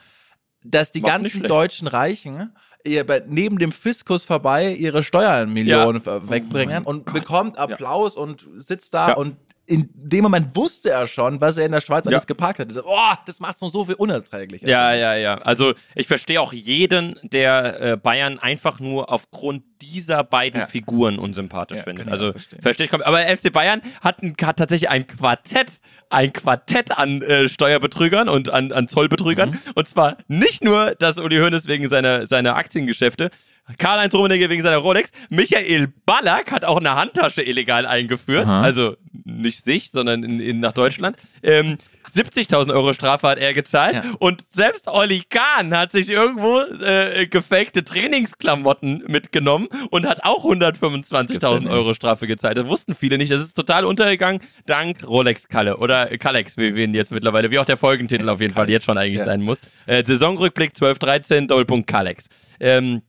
dass 0.63 0.91
die 0.91 1.01
Mach's 1.01 1.11
ganzen 1.13 1.43
deutschen 1.43 1.87
Reichen 1.87 2.55
ihr 2.85 3.05
bei, 3.05 3.23
neben 3.27 3.57
dem 3.59 3.71
Fiskus 3.71 4.25
vorbei 4.25 4.73
ihre 4.73 5.03
Steuermillionen 5.03 6.05
äh, 6.05 6.29
wegbringen 6.29 6.83
und 6.83 7.05
bekommt 7.11 7.57
Applaus 7.57 8.15
und 8.15 8.47
sitzt 8.57 8.93
da 8.93 9.09
Ja. 9.09 9.15
und 9.17 9.35
in 9.69 9.87
dem 9.93 10.23
Moment 10.23 10.55
wusste 10.55 10.89
er 10.89 11.05
schon, 11.05 11.39
was 11.41 11.57
er 11.57 11.65
in 11.67 11.71
der 11.71 11.79
Schweiz 11.81 12.05
Ja. 12.05 12.11
alles 12.11 12.25
geparkt 12.25 12.59
hat. 12.59 12.67
Oh, 12.83 13.13
das 13.25 13.39
macht 13.39 13.55
es 13.55 13.61
noch 13.61 13.69
so 13.69 13.85
viel 13.85 13.93
unerträglicher. 13.95 14.67
Ja, 14.67 14.93
ja, 14.93 15.15
ja. 15.15 15.35
Also 15.37 15.73
ich 15.93 16.07
verstehe 16.07 16.41
auch 16.41 16.51
jeden, 16.53 17.19
der 17.23 17.81
äh, 17.81 17.97
Bayern 17.97 18.39
einfach 18.39 18.79
nur 18.79 19.11
aufgrund 19.11 19.63
dieser 19.81 20.23
beiden 20.23 20.61
Ja. 20.61 20.65
Figuren 20.67 21.19
unsympathisch 21.19 21.77
Ja, 21.77 21.83
findet. 21.83 22.09
Also 22.09 22.33
verstehe 22.61 22.85
ich 22.85 22.89
komplett. 22.89 23.07
Aber 23.07 23.19
FC 23.19 23.53
Bayern 23.53 23.81
hat, 24.01 24.23
ein, 24.23 24.35
hat 24.41 24.57
tatsächlich 24.57 24.89
ein 24.89 25.05
Quartett, 25.05 25.79
ein 26.09 26.33
Quartett 26.33 26.97
an 26.97 27.21
äh, 27.21 27.47
Steuerbetrügern 27.47 28.27
und 28.27 28.49
an, 28.49 28.71
an 28.71 28.87
Zollbetrügern. 28.87 29.51
Mhm. 29.51 29.59
Und 29.75 29.87
zwar 29.87 30.17
nicht 30.27 30.63
nur, 30.63 30.95
dass 30.95 31.19
Uli 31.19 31.37
Hoeneß 31.37 31.67
wegen 31.67 31.87
seiner, 31.87 32.25
seiner 32.25 32.55
Aktiengeschäfte, 32.55 33.29
Karl-Heinz 33.77 34.13
Rummenigge 34.15 34.49
wegen 34.49 34.61
seiner 34.61 34.77
Rolex, 34.77 35.11
Michael 35.29 35.87
Ballack 36.05 36.51
hat 36.51 36.65
auch 36.65 36.77
eine 36.77 36.95
Handtasche 36.95 37.41
illegal 37.41 37.85
eingeführt. 37.85 38.47
Aha. 38.47 38.61
Also 38.61 38.95
nicht 39.25 39.63
sich, 39.63 39.91
sondern 39.91 40.23
in, 40.23 40.39
in, 40.39 40.59
nach 40.59 40.73
Deutschland. 40.73 41.17
Ähm, 41.43 41.77
70.000 42.13 42.73
Euro 42.73 42.93
Strafe 42.93 43.27
hat 43.27 43.37
er 43.37 43.53
gezahlt. 43.53 43.95
Ja. 43.95 44.03
Und 44.19 44.43
selbst 44.49 44.87
Olli 44.87 45.23
Kahn 45.29 45.75
hat 45.77 45.91
sich 45.91 46.09
irgendwo 46.09 46.61
äh, 46.83 47.27
gefakte 47.27 47.83
Trainingsklamotten 47.83 49.03
mitgenommen 49.07 49.67
und 49.91 50.07
hat 50.07 50.23
auch 50.23 50.43
gibt's 50.43 50.61
ja 50.61 50.69
125.000 50.69 51.59
nicht. 51.59 51.69
Euro 51.69 51.93
Strafe 51.93 52.27
gezahlt. 52.27 52.57
Das 52.57 52.65
wussten 52.65 52.95
viele 52.95 53.17
nicht. 53.17 53.31
Das 53.31 53.41
ist 53.41 53.53
total 53.53 53.85
untergegangen, 53.85 54.41
dank 54.65 55.07
Rolex 55.07 55.47
Kalle 55.47 55.77
oder 55.77 56.17
Kalex, 56.17 56.57
wie 56.57 56.75
wir 56.75 56.83
ihn 56.83 56.93
jetzt 56.93 57.11
mittlerweile, 57.11 57.51
wie 57.51 57.59
auch 57.59 57.65
der 57.65 57.77
Folgentitel 57.77 58.27
auf 58.29 58.41
jeden 58.41 58.53
Fall 58.53 58.65
Kalex, 58.65 58.73
jetzt 58.73 58.85
schon 58.85 58.97
eigentlich 58.97 59.19
ja. 59.19 59.25
sein 59.25 59.41
muss. 59.41 59.61
Äh, 59.85 60.03
Saisonrückblick 60.03 60.71
12-13, 60.73 61.47
Doppelpunkt 61.47 61.87
Kalex. 61.87 62.27
Ähm, 62.59 63.01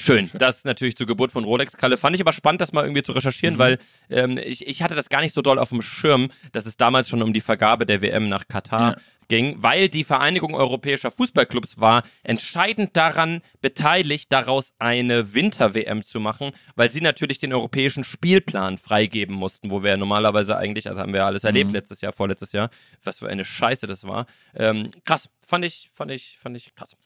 Schön. 0.00 0.30
Das 0.34 0.64
natürlich 0.64 0.96
zur 0.96 1.06
Geburt 1.06 1.32
von 1.32 1.44
Rolex 1.44 1.76
Kalle. 1.76 1.96
Fand 1.96 2.14
ich 2.16 2.20
aber 2.22 2.32
spannend, 2.32 2.60
das 2.60 2.72
mal 2.72 2.84
irgendwie 2.84 3.02
zu 3.02 3.12
recherchieren, 3.12 3.54
Mhm. 3.54 3.58
weil 3.58 3.78
ähm, 4.08 4.38
ich, 4.38 4.66
ich 4.66 4.82
hatte 4.82 4.94
das 4.94 5.08
gar 5.08 5.20
nicht 5.20 5.34
so 5.34 5.42
doll 5.42 5.58
auf 5.58 5.68
dem 5.70 5.82
Schirm, 5.82 6.28
dass 6.52 6.66
es 6.66 6.76
damals 6.76 7.08
schon 7.08 7.22
um 7.22 7.32
die 7.32 7.40
Vergabe 7.40 7.86
der 7.86 8.02
WM 8.02 8.28
nach 8.28 8.48
Katar 8.48 8.92
Ja. 8.92 8.96
ging, 9.28 9.62
weil 9.62 9.88
die 9.88 10.02
Vereinigung 10.04 10.54
europäischer 10.54 11.10
Fußballclubs 11.10 11.78
war 11.78 12.02
entscheidend 12.24 12.96
daran 12.96 13.42
beteiligt, 13.60 14.32
daraus 14.32 14.74
eine 14.78 15.34
Winter-WM 15.34 16.02
zu 16.02 16.18
machen, 16.18 16.50
weil 16.74 16.90
sie 16.90 17.00
natürlich 17.00 17.38
den 17.38 17.52
europäischen 17.52 18.02
Spielplan 18.02 18.78
freigeben 18.78 19.34
mussten, 19.36 19.70
wo 19.70 19.82
wir 19.82 19.90
ja 19.90 19.96
normalerweise 19.96 20.56
eigentlich, 20.56 20.88
also 20.88 21.00
haben 21.00 21.12
wir 21.12 21.20
ja 21.20 21.26
alles 21.26 21.44
erlebt 21.44 21.68
Mhm. 21.68 21.74
letztes 21.74 22.00
Jahr, 22.00 22.12
vorletztes 22.12 22.52
Jahr, 22.52 22.70
was 23.04 23.18
für 23.20 23.28
eine 23.28 23.44
Scheiße 23.44 23.86
das 23.86 24.04
war. 24.04 24.26
Ähm, 24.54 24.90
krass, 25.04 25.30
fand 25.46 25.64
ich, 25.64 25.90
fand 25.92 26.10
ich, 26.10 26.38
fand 26.40 26.56
ich 26.56 26.74
krass. 26.74 26.96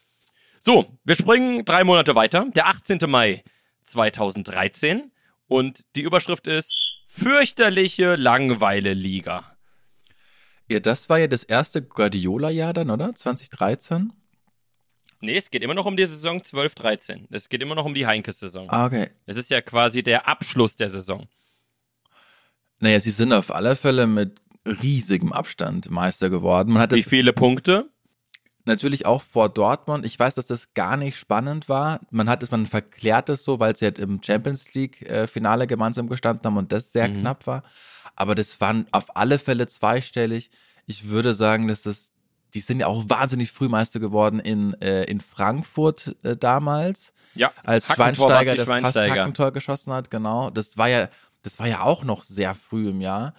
So, 0.67 0.87
wir 1.05 1.15
springen 1.15 1.67
drei 1.67 1.85
Monate 1.85 2.15
weiter, 2.15 2.47
der 2.55 2.69
18. 2.69 2.99
Mai 3.07 3.45
2013 3.83 5.13
und 5.47 5.85
die 5.95 6.01
Überschrift 6.01 6.47
ist 6.47 7.03
fürchterliche 7.07 8.17
Langweile-Liga. 8.17 9.45
Ja, 10.71 10.81
das 10.81 11.11
war 11.11 11.19
ja 11.19 11.27
das 11.27 11.45
erste 11.45 11.83
Guardiola-Jahr 11.83 12.73
dann, 12.73 12.89
oder? 12.89 13.15
2013? 13.15 14.15
Nee, 15.21 15.37
es 15.37 15.51
geht 15.51 15.63
immer 15.63 15.75
noch 15.75 15.85
um 15.85 15.99
die 15.99 16.07
Saison 16.07 16.41
12-13. 16.41 17.27
Es 17.29 17.51
geht 17.51 17.61
immer 17.61 17.75
noch 17.75 17.85
um 17.85 17.93
die 17.93 18.07
Heinkes-Saison. 18.07 18.71
Ah, 18.71 18.87
okay. 18.87 19.11
Es 19.27 19.37
ist 19.37 19.51
ja 19.51 19.61
quasi 19.61 20.03
der 20.03 20.27
Abschluss 20.27 20.77
der 20.77 20.89
Saison. 20.89 21.27
Naja, 22.79 23.01
sie 23.01 23.11
sind 23.11 23.35
auf 23.35 23.55
alle 23.55 23.77
Fälle 23.77 24.07
mit 24.07 24.41
riesigem 24.65 25.31
Abstand 25.31 25.91
Meister 25.91 26.31
geworden. 26.31 26.73
Man 26.73 26.81
hat 26.81 26.93
Wie 26.93 27.03
viele 27.03 27.35
Punkte? 27.35 27.91
Natürlich 28.67 29.07
auch 29.07 29.23
vor 29.23 29.49
Dortmund. 29.49 30.05
Ich 30.07 30.19
weiß, 30.19 30.35
dass 30.35 30.47
das 30.47 30.75
gar 30.75 30.97
nicht 30.97 31.17
spannend 31.17 31.69
war. 31.69 32.01
Man 32.11 32.29
hat 32.29 32.43
es, 32.43 32.51
man 32.51 32.67
verklärt 32.67 33.29
es 33.29 33.45
so, 33.45 33.59
weil 33.61 33.77
sie 33.77 33.85
halt 33.87 33.99
im 33.99 34.23
Champions 34.23 34.73
League-Finale 34.75 35.67
gemeinsam 35.67 36.09
gestanden 36.09 36.45
haben 36.45 36.57
und 36.57 36.73
das 36.73 36.93
sehr 36.93 37.09
Mhm. 37.09 37.21
knapp 37.21 37.47
war. 37.47 37.63
Aber 38.17 38.35
das 38.35 38.61
waren 38.61 38.87
auf 38.93 39.17
alle 39.17 39.39
Fälle 39.39 39.67
zweistellig. 39.67 40.51
Ich 40.87 41.09
würde 41.09 41.35
sagen, 41.35 41.69
dass 41.69 41.83
das, 41.83 42.13
die 42.55 42.61
sind 42.61 42.81
ja 42.81 42.87
auch 42.87 43.05
wahnsinnig 43.09 43.51
früh 43.51 43.69
Meister 43.69 44.01
geworden 44.01 44.39
in, 44.39 44.75
äh, 44.81 45.05
in 45.05 45.21
Frankfurt 45.21 46.15
äh, 46.23 46.37
damals, 46.37 47.13
Ja, 47.35 47.51
als 47.65 47.87
Schweinsteiger 47.93 48.55
das 48.55 48.67
Schweinsteiger. 48.67 49.15
Hackentor 49.23 49.53
geschossen 49.53 49.93
hat, 49.93 50.11
genau. 50.11 50.51
Das 50.51 50.79
war 50.79 50.89
ja, 50.89 51.09
das 51.43 51.59
war 51.59 51.67
ja 51.67 51.81
auch 51.83 52.05
noch 52.05 52.23
sehr 52.25 52.55
früh 52.55 52.89
im 52.89 53.01
Jahr. 53.01 53.35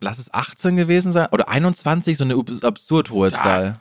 Lass 0.00 0.18
es 0.18 0.32
18 0.32 0.76
gewesen 0.76 1.12
sein 1.12 1.28
oder 1.32 1.48
21, 1.48 2.16
so 2.18 2.24
eine 2.24 2.34
ab- 2.36 2.50
absurd 2.62 3.10
hohe 3.10 3.28
Stark. 3.30 3.42
Zahl. 3.44 3.80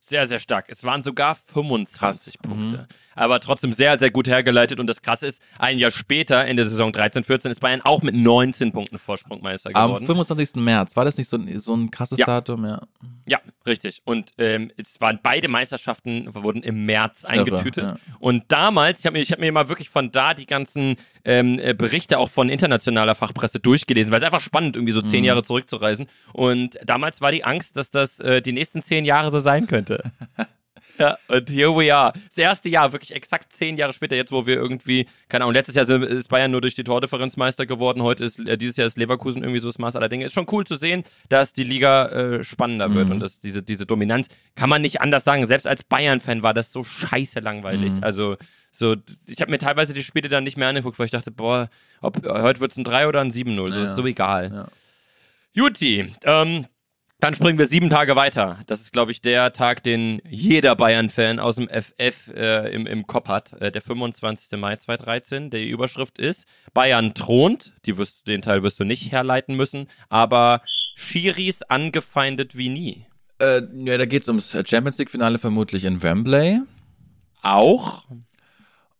Sehr, 0.00 0.26
sehr 0.26 0.38
stark. 0.38 0.66
Es 0.68 0.84
waren 0.84 1.02
sogar 1.02 1.34
25 1.34 2.38
Krass. 2.40 2.50
Mhm. 2.56 2.86
Aber 3.18 3.40
trotzdem 3.40 3.72
sehr, 3.72 3.98
sehr 3.98 4.10
gut 4.10 4.28
hergeleitet. 4.28 4.80
Und 4.80 4.86
das 4.86 5.02
Krasse 5.02 5.26
ist, 5.26 5.42
ein 5.58 5.78
Jahr 5.78 5.90
später, 5.90 6.46
in 6.46 6.56
der 6.56 6.66
Saison 6.66 6.90
13-14, 6.92 7.50
ist 7.50 7.60
Bayern 7.60 7.80
auch 7.82 8.02
mit 8.02 8.14
19 8.14 8.72
Punkten 8.72 8.98
Vorsprung 8.98 9.42
Meister 9.42 9.70
Am 9.74 9.88
geworden. 9.90 10.06
25. 10.06 10.56
März, 10.56 10.96
war 10.96 11.04
das 11.04 11.18
nicht 11.18 11.28
so 11.28 11.36
ein, 11.36 11.58
so 11.58 11.74
ein 11.74 11.90
krasses 11.90 12.18
Ja. 12.18 12.26
Datum? 12.26 12.64
Ja. 12.64 12.82
Ja, 13.26 13.38
richtig. 13.66 14.00
Und 14.04 14.32
ähm, 14.38 14.70
es 14.78 15.00
waren 15.00 15.18
beide 15.22 15.48
Meisterschaften 15.48 16.28
wurden 16.34 16.62
im 16.62 16.86
März 16.86 17.24
Irre, 17.24 17.32
eingetütet. 17.32 17.84
ja. 17.84 17.96
Und 18.20 18.44
damals, 18.48 19.00
ich 19.00 19.06
habe 19.06 19.18
mir, 19.18 19.22
ich 19.22 19.32
hab 19.32 19.38
mir 19.38 19.52
mal 19.52 19.68
wirklich 19.68 19.90
von 19.90 20.10
da 20.10 20.32
die 20.32 20.46
ganzen 20.46 20.96
ähm, 21.24 21.58
äh, 21.58 21.74
Berichte 21.74 22.18
auch 22.18 22.30
von 22.30 22.48
internationaler 22.48 23.14
Fachpresse 23.14 23.58
durchgelesen, 23.60 24.10
weil 24.10 24.20
es 24.20 24.24
einfach 24.24 24.40
spannend 24.40 24.76
irgendwie 24.76 24.92
so 24.92 25.00
Mhm. 25.02 25.06
zehn 25.06 25.24
Jahre 25.24 25.42
zurückzureisen. 25.42 26.06
Und 26.32 26.78
damals 26.86 27.20
war 27.20 27.30
die 27.32 27.44
Angst, 27.44 27.76
dass 27.76 27.90
das 27.90 28.18
äh, 28.20 28.40
die 28.40 28.52
nächsten 28.52 28.80
zehn 28.80 29.04
Jahre 29.04 29.30
so 29.30 29.38
sein 29.40 29.66
könnte. 29.66 30.10
Ja, 30.98 31.16
und 31.28 31.48
here 31.48 31.70
we 31.76 31.94
are. 31.94 32.12
Das 32.28 32.38
erste 32.38 32.68
Jahr, 32.68 32.92
wirklich 32.92 33.14
exakt 33.14 33.52
zehn 33.52 33.76
Jahre 33.76 33.92
später, 33.92 34.16
jetzt 34.16 34.32
wo 34.32 34.46
wir 34.46 34.56
irgendwie, 34.56 35.06
keine 35.28 35.44
Ahnung, 35.44 35.54
letztes 35.54 35.74
Jahr 35.76 35.88
ist 35.88 36.28
Bayern 36.28 36.50
nur 36.50 36.60
durch 36.60 36.74
die 36.74 36.82
Tordifferenz 36.84 37.36
Meister 37.36 37.66
geworden, 37.66 38.02
heute 38.02 38.24
ist, 38.24 38.40
äh, 38.40 38.58
dieses 38.58 38.76
Jahr 38.76 38.86
ist 38.86 38.98
Leverkusen 38.98 39.42
irgendwie 39.42 39.60
so 39.60 39.68
das 39.68 39.78
Maß 39.78 39.96
aller 39.96 40.08
Dinge. 40.08 40.24
Ist 40.24 40.32
schon 40.34 40.46
cool 40.50 40.64
zu 40.66 40.76
sehen, 40.76 41.04
dass 41.28 41.52
die 41.52 41.64
Liga 41.64 42.06
äh, 42.08 42.44
spannender 42.44 42.92
wird 42.94 43.06
Mhm. 43.06 43.12
und 43.12 43.20
dass 43.20 43.38
diese, 43.38 43.62
diese 43.62 43.86
Dominanz, 43.86 44.28
kann 44.56 44.68
man 44.68 44.82
nicht 44.82 45.00
anders 45.00 45.24
sagen. 45.24 45.46
Selbst 45.46 45.66
als 45.66 45.84
Bayern-Fan 45.84 46.42
war 46.42 46.54
das 46.54 46.72
so 46.72 46.82
scheiße 46.82 47.40
langweilig. 47.40 47.92
Mhm. 47.92 48.02
Also, 48.04 48.36
so, 48.72 48.96
ich 49.26 49.40
habe 49.40 49.50
mir 49.50 49.58
teilweise 49.58 49.94
die 49.94 50.04
Spiele 50.04 50.28
dann 50.28 50.44
nicht 50.44 50.56
mehr 50.56 50.68
angeguckt, 50.68 50.98
weil 50.98 51.06
ich 51.06 51.10
dachte, 51.12 51.30
boah, 51.30 51.68
ob, 52.00 52.24
heute 52.26 52.60
wird 52.60 52.72
es 52.72 52.76
ein 52.76 52.84
3 52.84 53.08
oder 53.08 53.20
ein 53.20 53.30
7-0, 53.30 53.72
so 53.72 53.80
Ja. 53.80 53.84
ist 53.90 53.96
so 53.96 54.04
egal. 54.06 54.50
Ja. 54.52 54.68
Juti, 55.52 56.12
ähm, 56.24 56.66
dann 57.20 57.34
springen 57.34 57.58
wir 57.58 57.66
sieben 57.66 57.90
Tage 57.90 58.14
weiter. 58.14 58.58
Das 58.66 58.80
ist, 58.80 58.92
glaube 58.92 59.10
ich, 59.10 59.20
der 59.20 59.52
Tag, 59.52 59.82
den 59.82 60.22
jeder 60.28 60.76
Bayern-Fan 60.76 61.40
aus 61.40 61.56
dem 61.56 61.68
FF 61.68 62.28
äh, 62.28 62.72
im, 62.72 62.86
im 62.86 63.06
Kopf 63.08 63.28
hat. 63.28 63.54
Äh, 63.60 63.72
der 63.72 63.82
25. 63.82 64.58
Mai 64.58 64.76
2013. 64.76 65.50
Die 65.50 65.68
Überschrift 65.68 66.18
ist: 66.18 66.46
Bayern 66.74 67.14
thront. 67.14 67.72
Die 67.86 67.98
wirst, 67.98 68.28
den 68.28 68.40
Teil 68.40 68.62
wirst 68.62 68.78
du 68.78 68.84
nicht 68.84 69.10
herleiten 69.10 69.56
müssen. 69.56 69.88
Aber 70.08 70.62
Schiris 70.94 71.62
angefeindet 71.62 72.56
wie 72.56 72.68
nie. 72.68 73.06
Äh, 73.40 73.62
ja, 73.84 73.98
da 73.98 74.06
geht 74.06 74.22
es 74.22 74.28
ums 74.28 74.50
Champions 74.50 74.98
League-Finale 74.98 75.38
vermutlich 75.38 75.84
in 75.84 76.02
Wembley. 76.02 76.60
Auch. 77.42 78.04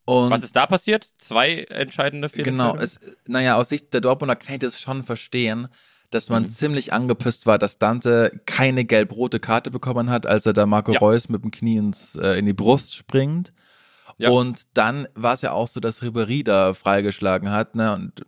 Und 0.04 0.30
Was 0.30 0.42
ist 0.42 0.56
da 0.56 0.66
passiert? 0.66 1.08
Zwei 1.18 1.64
entscheidende 1.64 2.28
genau, 2.28 2.74
Fehlentscheidungen? 2.74 2.82
es, 2.82 3.00
naja, 3.26 3.56
aus 3.56 3.68
Sicht 3.68 3.92
der 3.92 4.00
Dortmunder 4.00 4.36
kann 4.36 4.54
ich 4.54 4.60
das 4.60 4.80
schon 4.80 5.04
verstehen, 5.04 5.68
dass 6.10 6.30
man 6.30 6.44
Mhm. 6.44 6.48
ziemlich 6.50 6.92
angepisst 6.92 7.46
war, 7.46 7.58
dass 7.58 7.78
Dante 7.78 8.40
keine 8.46 8.84
gelb-rote 8.84 9.40
Karte 9.40 9.70
bekommen 9.70 10.10
hat, 10.10 10.26
als 10.26 10.46
er 10.46 10.52
da 10.54 10.66
Marco 10.66 10.92
Ja. 10.92 10.98
Reus 11.00 11.28
mit 11.28 11.44
dem 11.44 11.50
Knie 11.50 11.76
ins, 11.76 12.14
äh, 12.16 12.38
in 12.38 12.46
die 12.46 12.52
Brust 12.54 12.94
springt. 12.94 13.52
Ja. 14.16 14.30
Und 14.30 14.66
dann 14.74 15.06
war 15.14 15.34
es 15.34 15.42
ja 15.42 15.52
auch 15.52 15.68
so, 15.68 15.80
dass 15.80 16.02
Ribéry 16.02 16.42
da 16.44 16.74
freigeschlagen 16.74 17.50
hat, 17.50 17.74
ne? 17.76 17.92
Und 17.94 18.24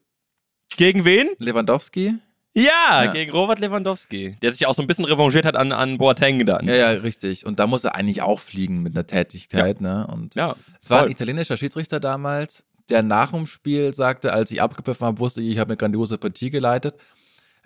Gegen 0.77 1.05
wen? 1.05 1.29
Lewandowski? 1.39 2.15
Ja, 2.55 3.05
Ja. 3.05 3.13
gegen 3.13 3.31
Robert 3.33 3.61
Lewandowski. 3.61 4.37
Der 4.43 4.53
sich 4.53 4.67
auch 4.67 4.75
so 4.75 4.83
ein 4.83 4.87
bisschen 4.87 5.05
revanchiert 5.05 5.45
hat 5.45 5.57
an, 5.57 5.73
an 5.73 5.99
Boateng 5.99 6.45
dann. 6.47 6.67
Ja, 6.69 6.75
ja, 6.75 6.89
richtig. 6.91 7.47
Und 7.47 7.59
da 7.61 7.67
muss 7.67 7.85
er 7.85 7.95
eigentlich 7.95 8.23
auch 8.23 8.41
fliegen 8.41 8.83
mit 8.83 8.95
einer 8.95 9.07
Tätigkeit, 9.07 9.81
ne? 9.81 10.07
Und 10.07 10.35
Ja, 10.35 10.55
es 10.81 10.91
war 10.91 11.05
ein 11.05 11.11
italienischer 11.11 11.57
Schiedsrichter 11.57 11.99
damals, 12.01 12.65
der 12.89 13.03
nach 13.03 13.31
dem 13.33 13.47
Spiel 13.47 13.95
sagte, 13.95 14.33
als 14.33 14.51
ich 14.51 14.61
abgepfiffen 14.63 15.07
habe, 15.07 15.19
wusste 15.19 15.41
ich, 15.41 15.51
ich 15.53 15.59
habe 15.59 15.71
eine 15.71 15.77
grandiose 15.77 16.19
Partie 16.19 16.51
geleitet. 16.51 16.95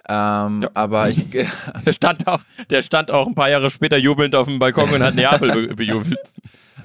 Ähm, 0.08 0.62
Ja. 0.62 0.70
Aber 0.74 1.08
ich, 1.08 1.24
Der 1.86 1.92
stand, 1.92 2.26
auch, 2.26 2.42
der 2.70 2.82
stand 2.82 3.10
auch 3.10 3.26
ein 3.26 3.34
paar 3.34 3.48
Jahre 3.50 3.70
später 3.70 3.96
jubelnd 3.96 4.34
auf 4.34 4.46
dem 4.46 4.58
Balkon 4.58 4.90
und 4.90 5.02
hat 5.02 5.14
Neapel 5.14 5.68
be 5.68 5.68
bejubelt. 5.76 6.18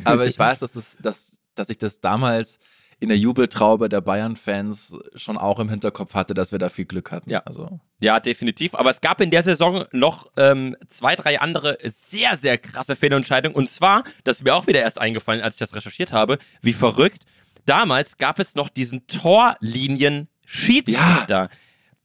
aber 0.04 0.26
ich 0.26 0.38
weiß, 0.40 0.60
dass, 0.60 0.72
das, 0.74 0.98
dass, 1.02 1.40
dass 1.56 1.70
ich 1.70 1.78
das 1.78 2.00
damals 2.00 2.60
in 3.02 3.08
der 3.08 3.18
Jubeltraube 3.18 3.88
der 3.88 4.02
Bayern-Fans 4.02 4.98
schon 5.16 5.38
auch 5.38 5.60
im 5.60 5.70
Hinterkopf 5.70 6.16
hatte, 6.16 6.34
dass 6.34 6.52
wir 6.52 6.60
da 6.60 6.68
viel 6.70 6.84
Glück 6.86 7.12
hatten. 7.14 7.30
Ja. 7.30 7.40
Also, 7.46 7.80
Ja, 8.02 8.20
definitiv. 8.20 8.76
Aber 8.76 8.90
es 8.90 9.00
gab 9.00 9.22
in 9.22 9.32
der 9.32 9.42
Saison 9.42 9.86
noch 9.94 10.30
ähm, 10.36 10.76
zwei, 10.88 11.16
drei 11.16 11.40
andere 11.40 11.78
sehr, 11.84 12.36
sehr 12.36 12.58
krasse 12.58 12.98
Fehlentscheidungen. 12.98 13.56
Und 13.56 13.70
zwar, 13.70 14.04
das 14.26 14.38
ist 14.38 14.44
mir 14.44 14.54
auch 14.54 14.68
wieder 14.68 14.82
erst 14.82 15.00
eingefallen, 15.00 15.42
als 15.42 15.56
ich 15.56 15.60
das 15.60 15.74
recherchiert 15.74 16.12
habe, 16.12 16.40
wie 16.62 16.74
verrückt. 16.74 17.24
Damals 17.66 18.18
gab 18.18 18.38
es 18.40 18.56
noch 18.56 18.68
diesen 18.68 19.08
Torlinien-Schiedsrichter. 19.08 21.50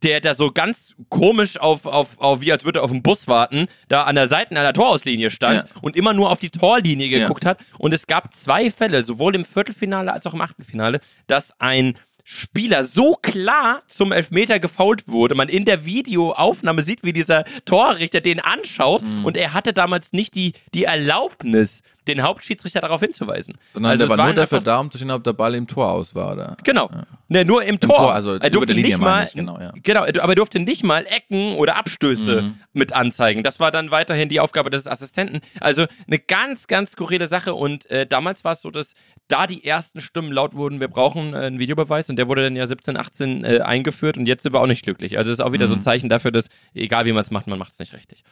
Der 0.04 0.20
da 0.20 0.34
so 0.34 0.52
ganz 0.52 0.94
komisch 1.08 1.56
auf, 1.58 1.86
auf, 1.86 2.18
auf, 2.20 2.40
wie 2.42 2.52
als 2.52 2.64
würde 2.64 2.80
er 2.80 2.82
auf 2.84 2.90
den 2.90 3.02
Bus 3.02 3.26
warten, 3.26 3.66
da 3.88 4.02
an 4.02 4.14
der 4.16 4.28
Seite 4.28 4.50
einer 4.50 4.72
Torauslinie 4.74 5.30
stand 5.30 5.62
Ja. 5.62 5.80
und 5.80 5.96
immer 5.96 6.12
nur 6.12 6.30
auf 6.30 6.40
die 6.40 6.50
Torlinie 6.50 7.06
Ja. 7.08 7.20
geguckt 7.20 7.46
hat. 7.46 7.64
Und 7.78 7.94
es 7.94 8.06
gab 8.06 8.34
zwei 8.34 8.70
Fälle, 8.70 9.02
sowohl 9.02 9.34
im 9.34 9.44
Viertelfinale 9.46 10.12
als 10.12 10.26
auch 10.26 10.34
im 10.34 10.42
Achtelfinale, 10.42 11.00
dass 11.26 11.58
ein 11.58 11.96
Spieler 12.26 12.84
so 12.84 13.14
klar 13.20 13.82
zum 13.86 14.10
Elfmeter 14.10 14.58
gefault 14.58 15.06
wurde. 15.08 15.34
Man 15.34 15.48
in 15.50 15.64
der 15.66 15.84
Videoaufnahme 15.84 16.80
sieht, 16.82 17.04
wie 17.04 17.12
dieser 17.12 17.44
Torrichter 17.66 18.20
den 18.22 18.40
anschaut 18.40 19.02
Mhm. 19.02 19.24
und 19.26 19.36
er 19.36 19.52
hatte 19.52 19.72
damals 19.74 20.12
nicht 20.14 20.34
die, 20.34 20.54
die 20.72 20.84
Erlaubnis, 20.84 21.82
den 22.08 22.22
Hauptschiedsrichter 22.22 22.80
darauf 22.82 23.00
hinzuweisen. 23.00 23.54
Sondern 23.68 23.92
also 23.92 24.06
der 24.06 24.16
war 24.18 24.24
nur 24.26 24.34
dafür 24.34 24.60
da, 24.60 24.78
um 24.78 24.90
zu 24.90 24.98
sehen, 24.98 25.10
ob 25.10 25.24
der 25.24 25.32
Ball 25.32 25.54
im 25.54 25.66
Tor 25.66 25.90
aus 25.90 26.14
war. 26.14 26.32
Oder? 26.32 26.56
Genau. 26.62 26.90
Ne, 27.28 27.44
nur 27.46 27.62
im 27.64 27.80
Tor. 27.80 27.96
Tor, 27.96 28.14
also 28.14 28.34
er 28.34 28.50
durfte 28.50 28.74
nicht 28.74 28.98
mal, 28.98 29.24
ich, 29.24 29.32
genau, 29.32 29.58
ja. 29.58 29.72
genau, 29.82 30.02
aber 30.02 30.32
er 30.32 30.34
durfte 30.34 30.60
nicht 30.60 30.82
mal 30.84 31.06
Ecken 31.06 31.54
oder 31.54 31.76
Abstöße 31.76 32.42
Mhm. 32.42 32.54
mit 32.74 32.92
anzeigen. 32.92 33.42
Das 33.42 33.58
war 33.60 33.70
dann 33.70 33.90
weiterhin 33.90 34.28
die 34.28 34.40
Aufgabe 34.40 34.68
des 34.70 34.86
Assistenten. 34.86 35.40
Also 35.60 35.86
eine 36.06 36.18
ganz, 36.18 36.66
ganz 36.66 36.90
skurrile 36.92 37.26
Sache. 37.26 37.54
Und 37.54 37.90
äh, 37.90 38.06
damals 38.06 38.44
war 38.44 38.52
es 38.52 38.60
so, 38.60 38.70
dass 38.70 38.92
da 39.28 39.46
die 39.46 39.64
ersten 39.64 40.00
Stimmen 40.00 40.30
laut 40.32 40.54
wurden, 40.54 40.80
wir 40.80 40.88
brauchen 40.88 41.32
äh, 41.32 41.38
einen 41.38 41.58
Videobeweis. 41.58 42.10
Und 42.14 42.18
der 42.18 42.28
wurde 42.28 42.44
dann 42.44 42.54
ja 42.54 42.64
17, 42.66 42.96
18 42.96 43.44
äh, 43.44 43.60
eingeführt. 43.60 44.16
Und 44.16 44.26
jetzt 44.26 44.44
sind 44.44 44.52
wir 44.52 44.60
auch 44.60 44.68
nicht 44.68 44.84
glücklich. 44.84 45.18
Also 45.18 45.32
es 45.32 45.38
ist 45.40 45.44
auch 45.44 45.52
wieder 45.52 45.66
so 45.66 45.74
ein 45.74 45.80
Mhm. 45.80 45.82
Zeichen 45.82 46.08
dafür, 46.08 46.30
dass 46.30 46.48
egal 46.74 47.06
wie 47.06 47.12
man 47.12 47.22
es 47.22 47.30
macht, 47.32 47.48
man 47.48 47.58
macht 47.58 47.72
es 47.72 47.80
nicht 47.80 47.92
richtig. 47.92 48.22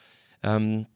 Ähm, 0.44 0.86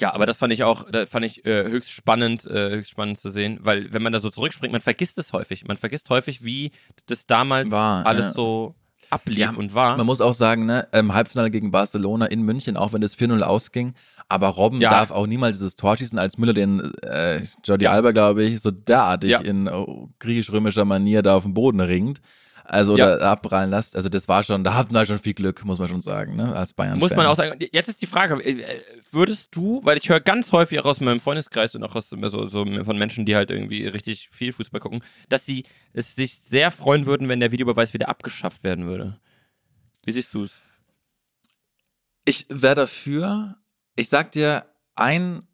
ja, 0.00 0.14
aber 0.14 0.24
das 0.26 0.36
fand 0.36 0.52
ich 0.52 0.62
auch, 0.64 0.88
das 0.90 1.08
fand 1.08 1.24
ich 1.24 1.44
äh, 1.44 1.64
höchst 1.64 1.90
spannend, 1.90 2.44
äh, 2.46 2.70
höchst 2.70 2.90
spannend 2.92 3.18
zu 3.18 3.30
sehen, 3.30 3.58
weil 3.62 3.92
wenn 3.92 4.02
man 4.02 4.12
da 4.12 4.20
so 4.20 4.30
zurückspringt, 4.30 4.72
man 4.72 4.80
vergisst 4.80 5.18
es 5.18 5.32
häufig. 5.32 5.64
Man 5.66 5.76
vergisst 5.76 6.08
häufig, 6.10 6.44
wie 6.44 6.70
das 7.06 7.26
damals 7.26 7.70
War, 7.70 8.06
alles 8.06 8.26
ja. 8.26 8.32
so 8.32 8.74
ablief 9.10 9.38
Ja, 9.38 9.50
und 9.50 9.74
war. 9.74 9.96
Man 9.96 10.06
muss 10.06 10.20
auch 10.20 10.32
sagen, 10.34 10.66
ne, 10.66 10.88
im 10.92 11.12
Halbfinale 11.12 11.50
gegen 11.50 11.70
Barcelona 11.70 12.26
in 12.26 12.42
München, 12.42 12.76
auch 12.76 12.92
wenn 12.92 13.00
das 13.00 13.16
4-0 13.18 13.42
ausging, 13.42 13.94
aber 14.32 14.48
Robben 14.48 14.80
Ja. 14.80 14.90
darf 14.90 15.10
auch 15.10 15.26
niemals 15.26 15.58
dieses 15.58 15.76
Tor 15.76 15.96
schießen, 15.96 16.18
als 16.18 16.38
Müller 16.38 16.52
den 16.54 16.92
äh, 17.02 17.42
Jordi 17.64 17.84
Ja. 17.84 17.92
Alba, 17.92 18.10
glaube 18.12 18.42
ich, 18.44 18.60
so 18.60 18.70
derartig 18.70 19.30
Ja. 19.30 19.40
in 19.40 19.68
oh, 19.68 20.08
griechisch-römischer 20.18 20.84
Manier 20.84 21.22
da 21.22 21.36
auf 21.36 21.44
dem 21.44 21.54
Boden 21.54 21.80
ringt. 21.80 22.20
Also 22.64 22.96
Ja. 22.96 23.16
oder 23.16 23.26
abprallen 23.28 23.70
lässt. 23.70 23.96
Also 23.96 24.08
das 24.08 24.28
war 24.28 24.44
schon, 24.44 24.62
da 24.62 24.74
hatten 24.74 24.94
wir 24.94 25.04
schon 25.04 25.18
viel 25.18 25.34
Glück, 25.34 25.64
muss 25.64 25.80
man 25.80 25.88
schon 25.88 26.00
sagen, 26.00 26.36
ne? 26.36 26.54
Als 26.54 26.72
Bayern. 26.72 26.96
Muss 26.98 27.14
man 27.16 27.26
auch 27.26 27.34
sagen, 27.34 27.58
jetzt 27.72 27.88
ist 27.88 28.00
die 28.02 28.06
Frage, 28.06 28.34
äh, 28.44 28.80
würdest 29.10 29.54
du, 29.56 29.80
weil 29.82 29.98
ich 29.98 30.08
höre 30.08 30.20
ganz 30.20 30.52
häufig 30.52 30.78
auch 30.78 30.84
aus 30.86 31.00
meinem 31.00 31.18
Freundeskreis 31.18 31.74
und 31.74 31.82
auch 31.82 31.96
aus 31.96 32.08
so, 32.08 32.46
so 32.46 32.64
von 32.84 32.98
Menschen, 32.98 33.26
die 33.26 33.34
halt 33.34 33.50
irgendwie 33.50 33.84
richtig 33.88 34.28
viel 34.30 34.52
Fußball 34.52 34.80
gucken, 34.80 35.02
dass 35.28 35.44
sie 35.44 35.64
es 35.92 36.14
sich 36.14 36.38
sehr 36.38 36.70
freuen 36.70 37.04
würden, 37.06 37.28
wenn 37.28 37.40
der 37.40 37.50
Videobeweis 37.50 37.94
wieder 37.94 38.08
abgeschafft 38.08 38.62
werden 38.62 38.86
würde. 38.86 39.18
Wie 40.04 40.12
siehst 40.12 40.32
du 40.32 40.44
es? 40.44 40.52
Ich 42.24 42.46
wäre 42.48 42.76
dafür. 42.76 43.56
Ich 43.96 44.08
sag 44.08 44.32
dir, 44.32 44.66
ein 44.94 45.46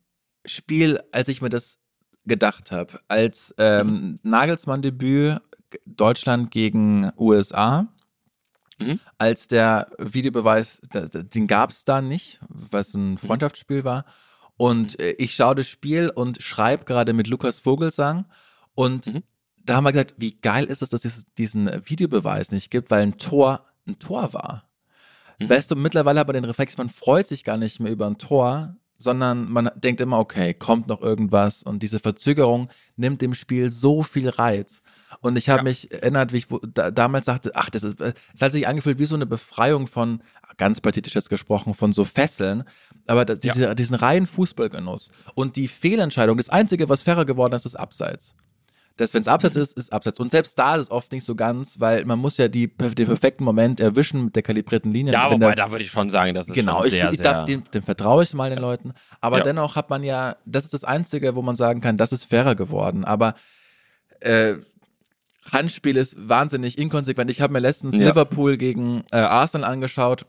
Spiel, 0.46 1.00
als 1.12 1.28
ich 1.28 1.42
mir 1.42 1.48
das 1.50 1.78
gedacht 2.24 2.72
habe, 2.72 3.00
als 3.08 3.54
ähm, 3.58 4.18
Nagelsmann-Debüt 4.22 5.40
Deutschland 5.86 6.50
gegen 6.50 7.10
USA, 7.18 7.88
Mhm. 8.80 9.00
als 9.18 9.48
der 9.48 9.90
Videobeweis, 9.98 10.80
den 10.92 11.48
gab 11.48 11.70
es 11.70 11.84
da 11.84 12.00
nicht, 12.00 12.38
weil 12.48 12.82
es 12.82 12.94
ein 12.94 13.18
Freundschaftsspiel 13.18 13.82
war. 13.82 14.04
Und 14.56 15.00
äh, 15.00 15.16
ich 15.18 15.34
schaue 15.34 15.56
das 15.56 15.66
Spiel 15.68 16.10
und 16.10 16.40
schreibe 16.40 16.84
gerade 16.84 17.12
mit 17.12 17.26
Lukas 17.26 17.58
Vogelsang 17.58 18.26
und 18.76 19.08
Mhm. 19.08 19.22
da 19.64 19.74
haben 19.74 19.84
wir 19.84 19.90
gesagt, 19.90 20.14
wie 20.18 20.40
geil 20.40 20.64
ist 20.66 20.82
es, 20.82 20.90
dass 20.90 21.04
es 21.04 21.24
diesen 21.36 21.68
Videobeweis 21.88 22.52
nicht 22.52 22.70
gibt, 22.70 22.92
weil 22.92 23.02
ein 23.02 23.18
Tor 23.18 23.66
ein 23.84 23.98
Tor 23.98 24.32
war. 24.32 24.67
Mhm. 25.38 25.48
Weißt 25.48 25.70
du, 25.70 25.76
mittlerweile 25.76 26.20
hat 26.20 26.26
man 26.26 26.34
den 26.34 26.44
Reflex, 26.44 26.76
man 26.78 26.88
freut 26.88 27.26
sich 27.26 27.44
gar 27.44 27.56
nicht 27.56 27.80
mehr 27.80 27.92
über 27.92 28.06
ein 28.06 28.18
Tor, 28.18 28.76
sondern 29.00 29.50
man 29.50 29.70
denkt 29.76 30.00
immer, 30.00 30.18
okay, 30.18 30.54
kommt 30.54 30.88
noch 30.88 31.00
irgendwas 31.00 31.62
und 31.62 31.84
diese 31.84 32.00
Verzögerung 32.00 32.68
nimmt 32.96 33.22
dem 33.22 33.32
Spiel 33.34 33.70
so 33.70 34.02
viel 34.02 34.28
Reiz. 34.28 34.82
Und 35.20 35.38
ich 35.38 35.48
habe 35.48 35.60
Ja. 35.60 35.62
mich 35.64 35.92
erinnert, 35.92 36.32
wie 36.32 36.38
ich 36.38 36.46
da, 36.74 36.90
damals 36.90 37.26
sagte, 37.26 37.52
ach, 37.54 37.70
das 37.70 37.84
ist, 37.84 38.00
es 38.00 38.14
hat 38.40 38.50
sich 38.50 38.66
angefühlt 38.66 38.98
wie 38.98 39.06
so 39.06 39.14
eine 39.14 39.26
Befreiung 39.26 39.86
von, 39.86 40.20
ganz 40.56 40.80
pathetisch 40.80 41.14
jetzt 41.14 41.30
gesprochen, 41.30 41.74
von 41.74 41.92
so 41.92 42.02
Fesseln, 42.04 42.64
aber 43.06 43.24
da, 43.24 43.34
Ja. 43.34 43.38
diese, 43.38 43.74
diesen 43.76 43.94
reinen 43.94 44.26
Fußballgenuss 44.26 45.12
und 45.36 45.54
die 45.54 45.68
Fehlentscheidung, 45.68 46.36
das 46.36 46.48
Einzige, 46.50 46.88
was 46.88 47.04
fairer 47.04 47.24
geworden 47.24 47.54
ist, 47.54 47.66
ist 47.66 47.76
Abseits. 47.76 48.34
Das, 48.98 49.14
wenn 49.14 49.22
es 49.22 49.28
Abseits 49.28 49.56
Mhm. 49.56 49.62
ist, 49.62 49.78
ist 49.78 49.92
Abseits. 49.92 50.20
Und 50.20 50.30
selbst 50.30 50.58
da 50.58 50.74
ist 50.74 50.82
es 50.82 50.90
oft 50.90 51.10
nicht 51.12 51.24
so 51.24 51.34
ganz, 51.34 51.80
weil 51.80 52.04
man 52.04 52.18
muss 52.18 52.36
ja 52.36 52.48
die, 52.48 52.68
den 52.76 53.06
perfekten 53.06 53.44
Moment 53.44 53.80
erwischen 53.80 54.26
mit 54.26 54.36
der 54.36 54.42
kalibrierten 54.42 54.92
Linie. 54.92 55.12
Ja, 55.14 55.30
wobei, 55.30 55.54
der- 55.54 55.54
da 55.66 55.70
würde 55.70 55.84
ich 55.84 55.90
schon 55.90 56.10
sagen, 56.10 56.34
dass 56.34 56.48
es 56.48 56.52
Genau, 56.54 56.84
ich, 56.84 56.92
sehr, 56.92 57.10
ich 57.12 57.20
darf, 57.20 57.44
dem, 57.46 57.62
dem 57.72 57.82
vertraue 57.82 58.22
ich 58.24 58.34
mal 58.34 58.50
den 58.50 58.58
Leuten. 58.58 58.92
Aber 59.22 59.38
Ja. 59.38 59.44
dennoch 59.44 59.76
hat 59.76 59.88
man 59.88 60.02
ja, 60.02 60.36
das 60.44 60.64
ist 60.64 60.74
das 60.74 60.84
Einzige, 60.84 61.34
wo 61.36 61.42
man 61.42 61.56
sagen 61.56 61.80
kann, 61.80 61.96
das 61.96 62.12
ist 62.12 62.24
fairer 62.24 62.54
geworden. 62.54 63.04
Aber 63.04 63.34
äh, 64.20 64.56
Handspiel 65.52 65.96
ist 65.96 66.16
wahnsinnig 66.28 66.76
inkonsequent. 66.76 67.30
Ich 67.30 67.40
habe 67.40 67.52
mir 67.52 67.60
letztens 67.60 67.96
Ja. 67.96 68.08
Liverpool 68.08 68.56
gegen 68.56 69.04
äh, 69.12 69.16
Arsenal 69.16 69.70
angeschaut 69.72 70.26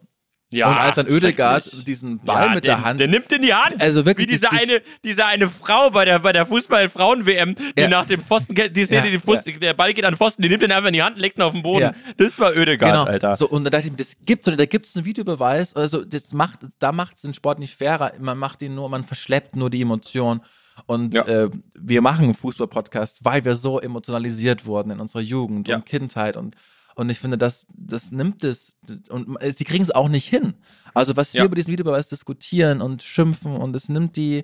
ja, 0.51 0.67
und 0.69 0.77
als 0.77 0.95
dann 0.95 1.07
schrecklich. 1.07 1.83
diesen 1.85 2.19
Ball 2.19 2.47
ja, 2.47 2.53
mit 2.55 2.63
der, 2.63 2.75
der 2.77 2.85
Hand. 2.85 2.99
Der 2.99 3.07
nimmt 3.07 3.31
in 3.31 3.41
die 3.43 3.53
Hand. 3.53 3.79
Also 3.81 4.05
wirklich, 4.05 4.27
Wie 4.27 4.31
diese 4.31 4.47
das- 4.49 4.59
eine, 4.59 4.81
diese 5.03 5.25
eine 5.25 5.47
Frau 5.49 5.89
bei 5.91 6.05
der, 6.05 6.19
bei 6.19 6.33
der 6.33 6.45
Fußball-Frauen-WM, 6.45 7.55
die 7.55 7.81
Ja. 7.81 7.87
nach 7.87 8.05
dem 8.05 8.21
Pfosten, 8.21 8.55
die 8.55 8.85
Szene, 8.85 9.05
Ja, 9.05 9.11
die 9.11 9.19
Pfosten, 9.19 9.59
der 9.59 9.73
Ball 9.73 9.93
geht 9.93 10.05
an 10.05 10.13
den 10.13 10.17
Pfosten, 10.17 10.41
die 10.41 10.49
nimmt 10.49 10.63
den 10.63 10.71
einfach 10.71 10.87
in 10.87 10.93
die 10.93 11.03
Hand, 11.03 11.17
legt 11.17 11.37
ihn 11.37 11.41
auf 11.43 11.53
den 11.53 11.61
Boden. 11.61 11.93
Das 12.17 12.39
war 12.39 12.55
Ödegaard, 12.55 12.91
Genau. 12.93 13.03
Alter. 13.05 13.35
So, 13.35 13.47
und 13.47 13.63
da 13.63 13.69
dachte 13.69 13.85
ich 13.87 13.91
mir, 13.91 13.97
das 13.97 14.15
gibt's 14.25 14.47
und 14.47 14.59
da 14.59 14.65
gibt's 14.65 14.95
einen 14.95 15.05
Videobeweis. 15.05 15.75
Also, 15.75 16.03
das 16.03 16.33
macht, 16.33 16.59
da 16.79 16.91
macht 16.91 17.15
es 17.15 17.21
den 17.21 17.33
Sport 17.33 17.59
nicht 17.59 17.75
fairer. 17.75 18.13
Man 18.19 18.37
macht 18.37 18.61
ihn 18.61 18.75
nur, 18.75 18.89
man 18.89 19.03
verschleppt 19.03 19.55
nur 19.55 19.69
die 19.69 19.81
Emotion. 19.81 20.41
Und 20.85 21.13
Ja. 21.13 21.27
äh, 21.27 21.49
wir 21.77 22.01
machen 22.01 22.23
einen 22.23 22.33
Fußball-Podcast, 22.33 23.19
weil 23.23 23.43
wir 23.45 23.53
so 23.55 23.79
emotionalisiert 23.79 24.65
wurden 24.65 24.91
in 24.91 24.99
unserer 24.99 25.21
Jugend 25.21 25.67
Ja. 25.67 25.75
und 25.75 25.85
Kindheit. 25.85 26.37
Und, 26.37 26.55
und 26.95 27.09
ich 27.09 27.19
finde, 27.19 27.37
das, 27.37 27.65
das 27.73 28.11
nimmt 28.11 28.43
es. 28.43 28.77
Und 29.09 29.37
sie 29.55 29.63
kriegen 29.63 29.83
es 29.83 29.91
auch 29.91 30.09
nicht 30.09 30.27
hin. 30.27 30.55
Also, 30.93 31.15
was 31.15 31.33
wir 31.33 31.39
Ja. 31.41 31.45
über 31.45 31.55
diesen 31.55 31.71
Videobeweis 31.71 32.09
diskutieren 32.09 32.81
und 32.81 33.03
schimpfen 33.03 33.55
und 33.55 33.75
es 33.75 33.87
nimmt 33.89 34.15
die, 34.17 34.43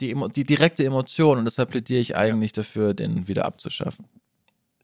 die, 0.00 0.16
die 0.34 0.44
direkte 0.44 0.84
Emotion. 0.84 1.38
Und 1.38 1.44
deshalb 1.44 1.70
plädiere 1.70 2.00
ich 2.00 2.16
eigentlich 2.16 2.52
dafür, 2.52 2.94
den 2.94 3.28
wieder 3.28 3.44
abzuschaffen. 3.44 4.06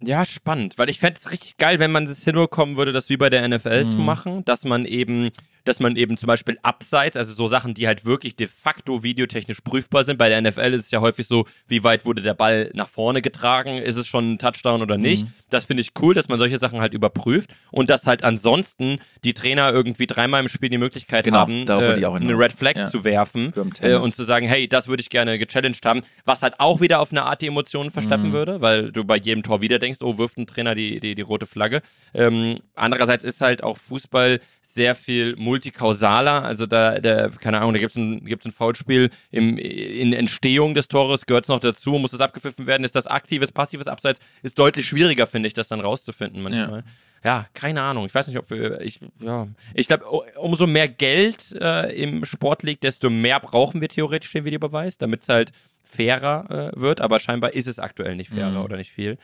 Ja, 0.00 0.24
spannend, 0.24 0.78
weil 0.78 0.88
ich 0.90 1.00
fände 1.00 1.18
es 1.20 1.32
richtig 1.32 1.56
geil, 1.56 1.80
wenn 1.80 1.90
man 1.90 2.04
es 2.04 2.22
hinbekommen 2.22 2.76
würde, 2.76 2.92
das 2.92 3.08
wie 3.08 3.16
bei 3.16 3.30
der 3.30 3.42
NFL 3.48 3.86
zu 3.86 3.98
Mhm. 3.98 4.04
machen, 4.04 4.44
dass 4.44 4.64
man 4.64 4.84
eben, 4.84 5.30
dass 5.64 5.80
man 5.80 5.96
eben 5.96 6.16
zum 6.16 6.26
Beispiel 6.26 6.58
abseits, 6.62 7.16
also 7.16 7.32
so 7.32 7.48
Sachen, 7.48 7.74
die 7.74 7.86
halt 7.86 8.04
wirklich 8.04 8.36
de 8.36 8.46
facto 8.46 9.02
videotechnisch 9.02 9.60
prüfbar 9.60 10.04
sind. 10.04 10.16
Bei 10.18 10.28
der 10.28 10.40
NFL 10.40 10.72
ist 10.74 10.86
es 10.86 10.90
ja 10.90 11.00
häufig 11.00 11.26
so, 11.26 11.46
wie 11.66 11.84
weit 11.84 12.04
wurde 12.04 12.22
der 12.22 12.34
Ball 12.34 12.70
nach 12.74 12.88
vorne 12.88 13.22
getragen, 13.22 13.78
ist 13.78 13.96
es 13.96 14.06
schon 14.06 14.32
ein 14.32 14.38
Touchdown 14.38 14.82
oder 14.82 14.98
nicht. 14.98 15.24
Mhm. 15.26 15.32
Das 15.50 15.64
finde 15.64 15.80
ich 15.82 15.90
cool, 16.00 16.14
dass 16.14 16.28
man 16.28 16.38
solche 16.38 16.58
Sachen 16.58 16.80
halt 16.80 16.92
überprüft 16.94 17.50
und 17.70 17.90
dass 17.90 18.06
halt 18.06 18.22
ansonsten 18.24 18.98
die 19.24 19.34
Trainer 19.34 19.72
irgendwie 19.72 20.06
dreimal 20.06 20.40
im 20.42 20.48
Spiel 20.48 20.68
die 20.68 20.78
Möglichkeit 20.78 21.24
Genau, 21.24 21.38
haben, 21.38 21.66
äh, 21.68 22.04
eine. 22.06 22.38
Red 22.38 22.52
Flag 22.52 22.76
Ja. 22.76 22.88
zu 22.88 23.04
werfen 23.04 23.52
äh, 23.80 23.94
und 23.94 24.14
zu 24.14 24.24
sagen, 24.24 24.46
hey, 24.46 24.68
das 24.68 24.88
würde 24.88 25.00
ich 25.00 25.10
gerne 25.10 25.38
gechallenged 25.38 25.84
haben, 25.84 26.02
was 26.24 26.42
halt 26.42 26.54
auch 26.60 26.80
wieder 26.80 27.00
auf 27.00 27.10
eine 27.10 27.24
Art 27.24 27.42
die 27.42 27.46
Emotionen 27.46 27.90
versteppen 27.90 28.28
Mhm. 28.28 28.32
würde, 28.32 28.60
weil 28.60 28.92
du 28.92 29.04
bei 29.04 29.16
jedem 29.16 29.42
Tor 29.42 29.60
wieder 29.60 29.78
denkst, 29.78 30.00
oh, 30.02 30.18
wirft 30.18 30.38
ein 30.38 30.46
Trainer 30.46 30.74
die, 30.74 31.00
die, 31.00 31.14
die 31.14 31.22
rote 31.22 31.46
Flagge. 31.46 31.80
Ähm, 32.14 32.58
andererseits 32.74 33.24
ist 33.24 33.40
halt 33.40 33.62
auch 33.62 33.76
Fußball 33.78 34.40
sehr 34.62 34.94
viel 34.94 35.34
multikausaler, 35.48 36.44
also 36.44 36.66
da, 36.66 36.98
da 37.00 37.28
keine 37.28 37.58
Ahnung, 37.58 37.72
da 37.72 37.80
gibt 37.80 37.92
es 37.92 37.96
ein, 37.96 38.24
gibt's 38.24 38.46
ein 38.46 38.52
Foulspiel 38.52 39.10
im, 39.30 39.56
in 39.58 40.12
Entstehung 40.12 40.74
des 40.74 40.88
Tores, 40.88 41.26
gehört 41.26 41.44
es 41.44 41.48
noch 41.48 41.60
dazu, 41.60 41.92
muss 41.92 42.12
es 42.12 42.20
abgepfiffen 42.20 42.66
werden, 42.66 42.84
ist 42.84 42.94
das 42.94 43.06
aktives, 43.06 43.50
passives 43.52 43.86
Abseits, 43.88 44.20
ist 44.42 44.58
deutlich 44.58 44.86
schwieriger, 44.86 45.26
finde 45.26 45.46
ich, 45.46 45.54
das 45.54 45.68
dann 45.68 45.80
rauszufinden 45.80 46.42
manchmal. 46.42 46.84
Ja. 47.24 47.46
keine 47.54 47.82
Ahnung. 47.82 48.06
Ich 48.06 48.14
weiß 48.14 48.28
nicht, 48.28 48.38
ob 48.38 48.48
wir, 48.50 48.80
ich, 48.80 49.00
ja, 49.20 49.48
ich 49.74 49.88
glaube, 49.88 50.04
umso 50.36 50.66
mehr 50.66 50.88
Geld 50.88 51.52
äh, 51.60 51.90
im 52.00 52.24
Sport 52.24 52.62
liegt, 52.62 52.84
desto 52.84 53.10
mehr 53.10 53.40
brauchen 53.40 53.80
wir 53.80 53.88
theoretisch 53.88 54.32
den 54.32 54.44
Videobeweis, 54.44 54.98
damit 54.98 55.22
es 55.22 55.28
halt 55.28 55.50
fairer 55.82 56.72
äh, 56.76 56.80
wird. 56.80 57.00
Aber 57.00 57.18
scheinbar 57.18 57.54
ist 57.54 57.66
es 57.66 57.78
aktuell 57.78 58.14
nicht 58.16 58.30
fairer 58.30 58.50
Mhm. 58.60 58.64
oder 58.64 58.76
nicht 58.76 58.92
viel. 58.92 59.18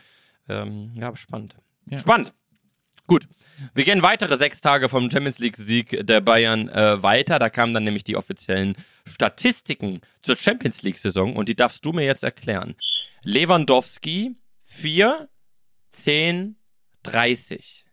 Ähm, 0.49 0.91
ja, 0.95 1.07
aber 1.07 1.17
spannend. 1.17 1.55
Ja. 1.89 1.99
Spannend. 1.99 2.33
Gut. 3.07 3.27
Wir 3.73 3.85
gehen 3.85 4.01
weitere 4.01 4.35
sechs 4.35 4.61
Tage 4.61 4.89
vom 4.89 5.09
Champions 5.09 5.39
League-Sieg 5.39 6.05
der 6.05 6.21
Bayern 6.21 6.67
äh, 6.69 7.01
weiter. 7.01 7.39
Da 7.39 7.49
kamen 7.49 7.73
dann 7.73 7.83
nämlich 7.83 8.03
die 8.03 8.17
offiziellen 8.17 8.75
Statistiken 9.05 10.01
zur 10.21 10.35
Champions 10.35 10.81
League-Saison 10.81 11.35
und 11.35 11.47
die 11.47 11.55
darfst 11.55 11.85
du 11.85 11.93
mir 11.93 12.05
jetzt 12.05 12.23
erklären. 12.23 12.75
Lewandowski 13.23 14.35
4, 14.61 15.29
10, 15.91 16.57
30. 17.03 17.84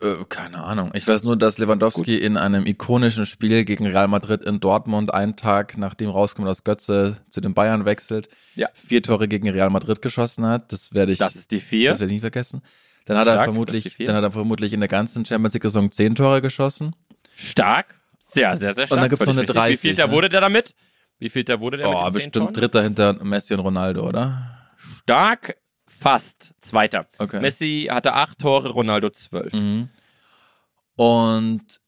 Äh, 0.00 0.24
keine 0.28 0.64
Ahnung. 0.64 0.90
Ich 0.94 1.06
weiß 1.06 1.22
nur, 1.24 1.36
dass 1.36 1.58
Lewandowski 1.58 2.18
in 2.18 2.36
einem 2.36 2.66
ikonischen 2.66 3.26
Spiel 3.26 3.64
gegen 3.64 3.86
Real 3.86 4.08
Madrid 4.08 4.42
in 4.42 4.58
Dortmund 4.60 5.14
einen 5.14 5.36
Tag 5.36 5.78
nachdem 5.78 6.10
rauskommt, 6.10 6.48
dass 6.48 6.64
Götze 6.64 7.18
zu 7.30 7.40
den 7.40 7.54
Bayern 7.54 7.84
wechselt, 7.84 8.28
Ja. 8.54 8.68
vier 8.74 9.02
Tore 9.02 9.28
gegen 9.28 9.48
Real 9.48 9.70
Madrid 9.70 10.02
geschossen 10.02 10.44
hat. 10.46 10.72
Das 10.72 10.92
werde 10.94 11.12
ich, 11.12 11.18
Das 11.18 11.36
ist 11.36 11.50
die 11.52 11.60
4. 11.60 11.90
das 11.90 12.00
werde 12.00 12.12
ich 12.12 12.16
nie 12.16 12.20
vergessen. 12.20 12.62
Dann 13.06 13.16
hat 13.18 13.26
er 13.28 13.34
Stark, 13.34 13.46
vermutlich, 13.46 13.84
die 13.84 13.90
vier. 13.90 14.06
dann 14.06 14.16
hat 14.16 14.24
er 14.24 14.32
vermutlich 14.32 14.72
in 14.72 14.80
der 14.80 14.88
ganzen 14.88 15.24
Champions 15.26 15.54
League 15.54 15.62
Saison 15.62 15.90
zehn 15.90 16.14
Tore 16.14 16.40
geschossen. 16.42 16.96
Stark. 17.36 17.94
Sehr, 18.18 18.56
sehr, 18.56 18.72
sehr 18.72 18.86
stark. 18.86 19.00
dann 19.00 19.08
gibt's 19.10 19.26
noch 19.26 19.34
Völlig 19.34 19.50
eine 19.56 19.68
richtig. 19.68 19.82
Wie 19.84 19.88
viel 19.88 19.94
30, 19.94 19.96
da 19.96 20.06
ne? 20.06 20.12
wurde 20.12 20.28
der 20.30 20.40
damit? 20.40 20.74
Wie 21.18 21.28
viel 21.28 21.44
da 21.44 21.60
wurde 21.60 21.76
der 21.76 21.88
Oh, 21.88 22.04
mit 22.06 22.14
bestimmt? 22.14 22.56
Dritter 22.56 22.82
hinter 22.82 23.12
Messi 23.22 23.54
und 23.54 23.60
Ronaldo, 23.60 24.08
oder? 24.08 24.50
stark, 25.02 25.56
fast 26.04 26.52
Zweiter. 26.60 27.06
Okay. 27.18 27.40
Messi 27.40 27.88
hatte 27.90 28.12
acht 28.12 28.38
Tore, 28.38 28.68
Ronaldo 28.68 29.08
zwölf. 29.08 29.54
Mhm. 29.54 29.88
Und 30.96 31.80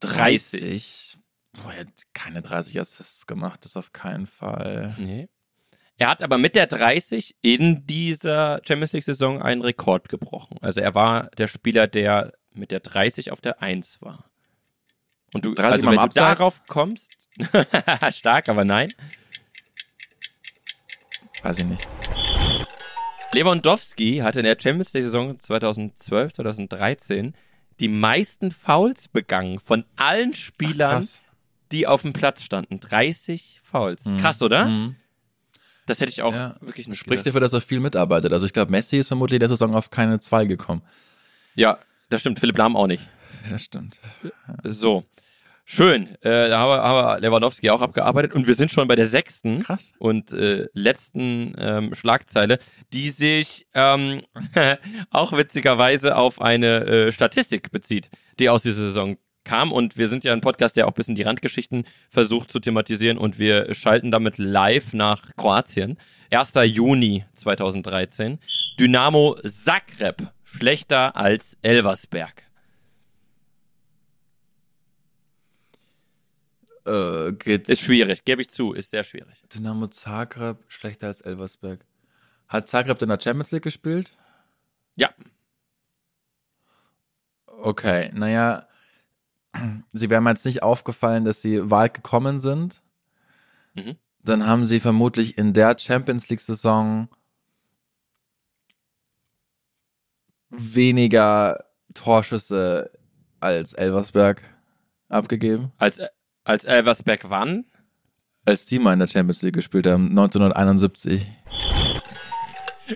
30. 0.00 0.60
30. 0.60 1.18
Boah, 1.52 1.72
er 1.72 1.80
hat 1.80 1.88
keine 2.14 2.42
30 2.42 2.80
Assists 2.80 3.28
gemacht, 3.28 3.64
das 3.64 3.76
auf 3.76 3.92
keinen 3.92 4.26
Fall. 4.26 4.94
Nee. 4.98 5.28
Er 5.98 6.08
hat 6.08 6.22
aber 6.24 6.36
mit 6.38 6.56
der 6.56 6.66
30 6.66 7.36
in 7.40 7.86
dieser 7.86 8.60
Champions 8.66 8.92
League-Saison 8.92 9.40
einen 9.40 9.62
Rekord 9.62 10.08
gebrochen. 10.08 10.58
Also 10.60 10.80
er 10.80 10.96
war 10.96 11.30
der 11.38 11.46
Spieler, 11.46 11.86
der 11.86 12.32
mit 12.52 12.72
der 12.72 12.80
30 12.80 13.30
auf 13.30 13.40
der 13.40 13.62
1 13.62 14.02
war. 14.02 14.24
Und 15.32 15.44
du, 15.44 15.54
30 15.54 15.72
also 15.74 15.86
wenn 15.88 15.94
du 15.94 16.00
Abseits? 16.00 16.38
darauf 16.38 16.66
kommst, 16.66 17.28
stark, 18.10 18.48
aber 18.48 18.64
nein. 18.64 18.88
Weiß 21.42 21.58
ich 21.58 21.64
nicht. 21.64 21.88
Lewandowski 23.32 24.18
hatte 24.18 24.40
in 24.40 24.44
der 24.44 24.56
Champions 24.58 24.92
League-Saison 24.94 25.38
2012, 25.38 26.32
2013 26.34 27.34
die 27.80 27.88
meisten 27.88 28.50
Fouls 28.50 29.08
begangen 29.08 29.60
von 29.60 29.84
allen 29.96 30.34
Spielern, 30.34 30.96
Krass. 31.02 31.22
die 31.70 31.86
auf 31.86 32.02
dem 32.02 32.12
Platz 32.12 32.42
standen. 32.42 32.80
30 32.80 33.60
Fouls. 33.62 34.02
Krass, 34.20 34.42
oder? 34.42 34.64
Mhm. 34.66 34.96
Das 35.86 36.00
hätte 36.00 36.10
ich 36.10 36.22
auch 36.22 36.34
Ja. 36.34 36.56
wirklich 36.60 36.88
nicht 36.88 36.98
Spricht 36.98 37.26
dafür, 37.26 37.40
dass 37.40 37.52
er 37.52 37.60
viel 37.60 37.80
mitarbeitet. 37.80 38.32
Also 38.32 38.46
ich 38.46 38.52
glaube, 38.52 38.70
Messi 38.70 38.98
ist 38.98 39.08
vermutlich 39.08 39.38
der 39.38 39.48
Saison 39.48 39.74
auf 39.74 39.90
keine 39.90 40.18
2 40.18 40.44
gekommen. 40.46 40.82
Ja, 41.54 41.78
das 42.10 42.20
stimmt. 42.22 42.40
Philipp 42.40 42.58
Lahm 42.58 42.76
auch 42.76 42.86
nicht. 42.86 43.02
Das 43.50 43.62
stimmt. 43.62 43.98
So. 44.64 45.04
Schön. 45.70 46.16
Äh, 46.22 46.48
da 46.48 46.60
haben 46.60 46.70
wir, 46.70 46.82
haben 46.82 47.20
wir 47.20 47.20
Lewandowski 47.20 47.68
auch 47.68 47.82
abgearbeitet 47.82 48.32
und 48.32 48.46
wir 48.46 48.54
sind 48.54 48.72
schon 48.72 48.88
bei 48.88 48.96
der 48.96 49.04
sechsten 49.04 49.62
Krass. 49.64 49.84
und 49.98 50.32
äh, 50.32 50.66
letzten 50.72 51.54
ähm, 51.58 51.94
Schlagzeile, 51.94 52.58
die 52.94 53.10
sich 53.10 53.66
ähm, 53.74 54.22
auch 55.10 55.32
witzigerweise 55.32 56.16
auf 56.16 56.40
eine 56.40 56.86
äh, 56.86 57.12
Statistik 57.12 57.70
bezieht, 57.70 58.08
die 58.38 58.48
aus 58.48 58.62
dieser 58.62 58.80
Saison 58.80 59.18
kam. 59.44 59.70
Und 59.70 59.98
wir 59.98 60.08
sind 60.08 60.24
ja 60.24 60.32
ein 60.32 60.40
Podcast, 60.40 60.78
der 60.78 60.86
auch 60.86 60.92
ein 60.92 60.94
bisschen 60.94 61.16
die 61.16 61.22
Randgeschichten 61.22 61.84
versucht 62.08 62.50
zu 62.50 62.60
thematisieren 62.60 63.18
und 63.18 63.38
wir 63.38 63.74
schalten 63.74 64.10
damit 64.10 64.38
live 64.38 64.94
nach 64.94 65.36
Kroatien. 65.36 65.98
1. 66.30 66.54
Juni 66.64 67.26
2013. 67.34 68.38
Dynamo 68.80 69.36
Zagreb 69.44 70.32
schlechter 70.44 71.14
als 71.14 71.58
Elversberg. 71.60 72.47
Äh, 76.88 77.32
geht's 77.32 77.68
Ist 77.68 77.82
schwierig, 77.82 78.24
gebe 78.24 78.42
ich 78.42 78.50
zu, 78.50 78.72
ist 78.72 78.90
sehr 78.90 79.04
schwierig. 79.04 79.42
Dynamo 79.54 79.88
Zagreb 79.88 80.58
schlechter 80.68 81.08
als 81.08 81.20
Elversberg. 81.20 81.84
Hat 82.48 82.68
Zagreb 82.68 83.02
in 83.02 83.08
der 83.08 83.20
Champions 83.20 83.50
League 83.50 83.64
gespielt? 83.64 84.16
Ja, 84.96 85.10
Okay, 87.60 88.10
naja, 88.14 88.68
sie 89.92 90.10
wären 90.10 90.24
mir 90.24 90.30
jetzt 90.30 90.46
nicht 90.46 90.62
aufgefallen, 90.62 91.24
dass 91.24 91.42
sie 91.42 91.70
weit 91.70 91.94
gekommen 91.94 92.38
sind. 92.40 92.82
Mhm. 93.74 93.96
Dann 94.22 94.46
haben 94.46 94.64
sie 94.64 94.80
vermutlich 94.80 95.38
in 95.38 95.52
der 95.52 95.76
Champions 95.78 96.28
League-Saison 96.28 97.08
weniger 100.50 101.64
Torschüsse 101.94 102.92
als 103.40 103.72
Elversberg 103.72 104.42
abgegeben, 105.08 105.72
als, 105.78 106.00
als 106.48 106.64
Elversberg 106.64 107.30
wann? 107.30 107.64
als 108.48 108.64
die 108.64 108.78
mal 108.78 108.94
in 108.94 108.98
der 108.98 109.08
Champions 109.08 109.42
League 109.42 109.54
gespielt 109.54 109.86
haben, 109.86 110.08
1971. 110.08 111.26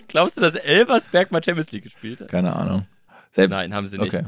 Glaubst 0.07 0.37
du, 0.37 0.41
dass 0.41 0.55
Elversberg 0.55 1.31
mal 1.31 1.43
Champions 1.43 1.71
League 1.71 1.83
gespielt 1.83 2.21
hat? 2.21 2.29
Keine 2.29 2.55
Ahnung. 2.55 2.87
Selbst, 3.31 3.51
Nein, 3.51 3.73
haben 3.73 3.87
sie 3.87 3.99
nicht. 3.99 4.13
Okay. 4.13 4.25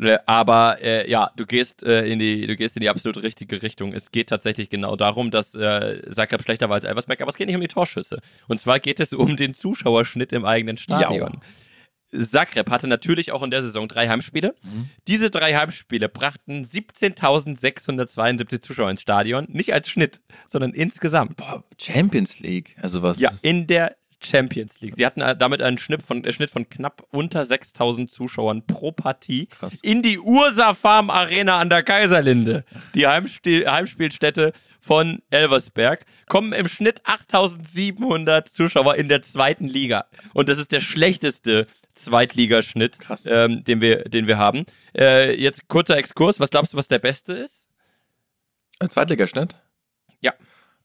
Äh, 0.00 0.18
Aber 0.26 0.82
äh, 0.82 1.08
ja, 1.10 1.30
du 1.36 1.46
gehst, 1.46 1.82
äh, 1.82 2.06
in 2.06 2.18
die, 2.18 2.46
du 2.46 2.56
gehst 2.56 2.76
in 2.76 2.80
die 2.80 2.90
absolut 2.90 3.22
richtige 3.22 3.62
Richtung. 3.62 3.94
Es 3.94 4.10
geht 4.10 4.28
tatsächlich 4.28 4.68
genau 4.68 4.96
darum, 4.96 5.30
dass 5.30 5.54
äh, 5.54 6.02
Zagreb 6.10 6.42
schlechter 6.42 6.68
war 6.68 6.74
als 6.74 6.84
Elversberg, 6.84 7.22
aber 7.22 7.30
es 7.30 7.36
geht 7.36 7.46
nicht 7.46 7.56
um 7.56 7.62
die 7.62 7.68
Torschüsse. 7.68 8.20
Und 8.48 8.58
zwar 8.58 8.80
geht 8.80 9.00
es 9.00 9.14
um 9.14 9.36
den 9.36 9.54
Zuschauerschnitt 9.54 10.32
im 10.32 10.44
eigenen 10.44 10.76
Stadion. 10.76 11.40
Zagreb 12.18 12.70
hatte 12.70 12.86
natürlich 12.86 13.32
auch 13.32 13.42
in 13.42 13.50
der 13.50 13.62
Saison 13.62 13.88
drei 13.88 14.08
Heimspiele. 14.08 14.54
Mhm. 14.62 14.90
Diese 15.08 15.30
drei 15.30 15.54
Heimspiele 15.54 16.08
brachten 16.08 16.64
17.672 16.64 18.60
Zuschauer 18.60 18.90
ins 18.90 19.02
Stadion. 19.02 19.46
Nicht 19.48 19.72
als 19.72 19.88
Schnitt, 19.88 20.20
sondern 20.46 20.72
insgesamt. 20.72 21.36
Boah, 21.36 21.64
Champions 21.80 22.40
League. 22.40 22.76
Also 22.80 23.02
was? 23.02 23.18
Ja, 23.18 23.30
in 23.42 23.66
der 23.66 23.96
Champions 24.24 24.80
League. 24.80 24.94
Sie 24.96 25.04
hatten 25.04 25.20
äh, 25.20 25.36
damit 25.36 25.60
einen 25.62 25.78
Schnitt 25.78 26.02
von, 26.02 26.24
äh, 26.24 26.32
Schnitt 26.32 26.50
von 26.50 26.68
knapp 26.68 27.06
unter 27.10 27.44
6000 27.44 28.10
Zuschauern 28.10 28.66
pro 28.66 28.92
Partie 28.92 29.46
Krass. 29.46 29.74
in 29.82 30.02
die 30.02 30.18
Ursa 30.18 30.74
Farm 30.74 31.10
Arena 31.10 31.60
an 31.60 31.68
der 31.68 31.82
Kaiserlinde, 31.82 32.64
die 32.94 33.06
Heimspiel, 33.06 33.70
Heimspielstätte 33.70 34.52
von 34.80 35.22
Elversberg, 35.30 36.04
kommen 36.26 36.52
im 36.52 36.68
Schnitt 36.68 37.02
8700 37.04 38.48
Zuschauer 38.48 38.96
in 38.96 39.08
der 39.08 39.22
zweiten 39.22 39.68
Liga. 39.68 40.06
Und 40.32 40.48
das 40.48 40.58
ist 40.58 40.72
der 40.72 40.80
schlechteste 40.80 41.66
Zweitligaschnitt, 41.94 42.98
Krass. 42.98 43.24
ähm, 43.26 43.64
den, 43.64 43.80
wir, 43.80 44.04
den 44.04 44.26
wir 44.26 44.36
haben. 44.38 44.64
Äh, 44.96 45.40
jetzt 45.40 45.68
kurzer 45.68 45.96
Exkurs. 45.96 46.40
Was 46.40 46.50
glaubst 46.50 46.72
du, 46.72 46.76
was 46.76 46.88
der 46.88 46.98
beste 46.98 47.34
ist? 47.34 47.68
Äh, 48.80 48.88
Zweitligaschnitt? 48.88 49.56
Ja. 50.20 50.32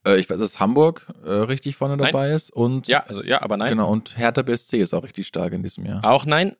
Äh, 0.06 0.18
ich 0.20 0.30
weiß, 0.30 0.38
dass 0.38 0.60
Hamburg 0.60 1.06
äh, 1.24 1.30
richtig 1.30 1.76
vorne 1.76 1.96
Nein. 1.96 2.12
dabei 2.12 2.30
ist 2.32 2.50
und 2.50 2.86
Ja, 2.88 3.00
also 3.04 3.22
ja, 3.22 3.42
aber 3.42 3.56
nein. 3.56 3.70
genau 3.70 3.90
und 3.90 4.16
Hertha 4.16 4.42
BSC 4.42 4.78
ist 4.80 4.94
auch 4.94 5.02
richtig 5.02 5.26
stark 5.26 5.52
in 5.52 5.62
diesem 5.62 5.84
Jahr. 5.84 6.04
Auch 6.04 6.24
nein. 6.24 6.56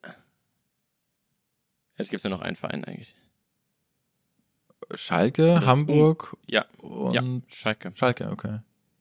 Jetzt 1.96 2.10
gibt 2.10 2.20
es 2.20 2.24
nur 2.24 2.36
noch 2.36 2.44
einen 2.44 2.56
Verein 2.56 2.84
eigentlich. 2.84 3.14
Schalke, 4.94 5.64
Hamburg 5.64 6.36
Ja, 6.46 6.64
und 6.78 7.14
ja, 7.14 7.22
Schalke. 7.48 7.92
Schalke, 7.94 8.30
okay. 8.30 8.58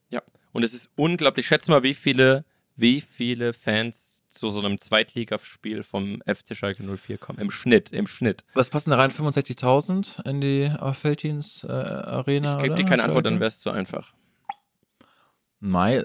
Ja. 0.10 0.22
Und 0.52 0.64
es 0.64 0.74
ist 0.74 0.92
unglaublich. 0.96 1.48
Schätz 1.48 1.68
mal, 1.68 1.84
wie 1.84 1.94
viele, 1.94 2.46
wie 2.76 3.02
viele 3.02 3.54
Fans 3.54 4.09
zu 4.30 4.50
so 4.50 4.60
einem 4.60 4.78
Zweitligaspiel 4.78 5.84
vom 5.84 6.22
FC 6.26 6.56
Schalke 6.56 6.84
04 6.84 7.18
kommen. 7.18 7.40
Im 7.40 7.52
Schnitt, 7.52 7.92
im 7.92 8.08
Schnitt. 8.08 8.46
Was 8.54 8.70
passen 8.70 8.92
da 8.92 8.98
rein? 8.98 9.12
65.000 9.12 10.28
in 10.28 10.42
die 10.42 10.64
äh, 10.64 10.94
Feldins 10.94 11.64
äh, 11.64 11.72
Arena? 11.72 12.58
Ich 12.58 12.64
gebe 12.64 12.76
dir 12.76 12.86
keine 12.86 13.04
Antwort, 13.04 13.26
dann 13.26 13.42
es 13.42 13.60
zu 13.60 13.72
einfach. 13.72 14.14
Mai. 15.60 16.04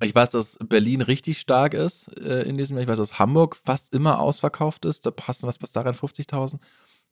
Ich 0.00 0.14
weiß, 0.14 0.30
dass 0.30 0.58
Berlin 0.62 1.00
richtig 1.00 1.38
stark 1.38 1.74
ist 1.74 2.08
äh, 2.20 2.42
in 2.42 2.58
diesem 2.58 2.76
Jahr. 2.76 2.82
Ich 2.82 2.88
weiß, 2.88 2.98
dass 2.98 3.18
Hamburg 3.18 3.56
fast 3.56 3.94
immer 3.94 4.20
ausverkauft 4.20 4.84
ist. 4.84 5.06
Da 5.06 5.10
passen, 5.10 5.46
was 5.46 5.58
passt 5.58 5.74
da 5.74 5.80
rein? 5.80 5.94
50.000? 5.94 6.30
Dann 6.30 6.60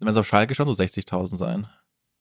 werden 0.01 0.09
es 0.09 0.17
auf 0.17 0.27
Schalke 0.27 0.55
schon 0.55 0.73
so 0.73 0.83
60.000 0.83 1.37
sein. 1.37 1.67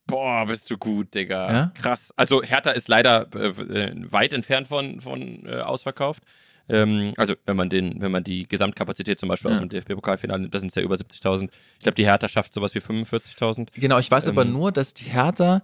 Boah, 0.05 0.45
bist 0.45 0.69
du 0.69 0.77
gut, 0.77 1.13
Digga. 1.15 1.51
Ja? 1.51 1.71
Krass. 1.75 2.13
Also 2.15 2.43
Hertha 2.43 2.71
ist 2.71 2.87
leider 2.87 3.27
äh, 3.35 3.47
äh, 3.47 4.11
weit 4.11 4.33
entfernt 4.33 4.67
von, 4.67 5.01
von 5.01 5.45
äh, 5.45 5.59
ausverkauft. 5.59 6.23
Ähm, 6.69 7.13
also 7.17 7.35
wenn 7.45 7.57
man 7.57 7.69
den, 7.69 7.99
wenn 8.01 8.11
man 8.11 8.23
die 8.23 8.47
Gesamtkapazität 8.47 9.19
zum 9.19 9.27
Beispiel 9.29 9.51
Ja. 9.51 9.57
aus 9.57 9.61
dem 9.61 9.69
DFB-Pokalfinale 9.69 10.41
nimmt, 10.41 10.53
das 10.53 10.61
sind 10.61 10.73
ja 10.75 10.81
über 10.81 10.95
70.000. 10.95 11.49
Ich 11.77 11.83
glaube, 11.83 11.95
die 11.95 12.05
Hertha 12.05 12.27
schafft 12.29 12.53
sowas 12.53 12.73
wie 12.73 12.79
45.000. 12.79 13.69
Genau, 13.73 13.99
ich 13.99 14.09
weiß 14.09 14.27
aber 14.27 14.43
Ähm. 14.43 14.53
nur, 14.53 14.71
dass 14.71 14.93
die 14.93 15.05
Hertha 15.05 15.61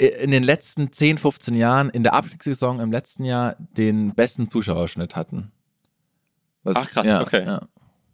i- 0.00 0.06
in 0.06 0.30
den 0.30 0.42
letzten 0.44 0.92
10, 0.92 1.18
15 1.18 1.54
Jahren, 1.54 1.90
in 1.90 2.02
der 2.02 2.14
Abstiegssaison 2.14 2.80
im 2.80 2.92
letzten 2.92 3.24
Jahr, 3.24 3.56
den 3.58 4.14
besten 4.14 4.48
Zuschauerschnitt 4.48 5.16
hatten. 5.16 5.50
Was- 6.62 6.76
Ach, 6.76 6.90
krass, 6.90 7.06
ja, 7.06 7.20
okay. 7.20 7.44
Ja. 7.44 7.62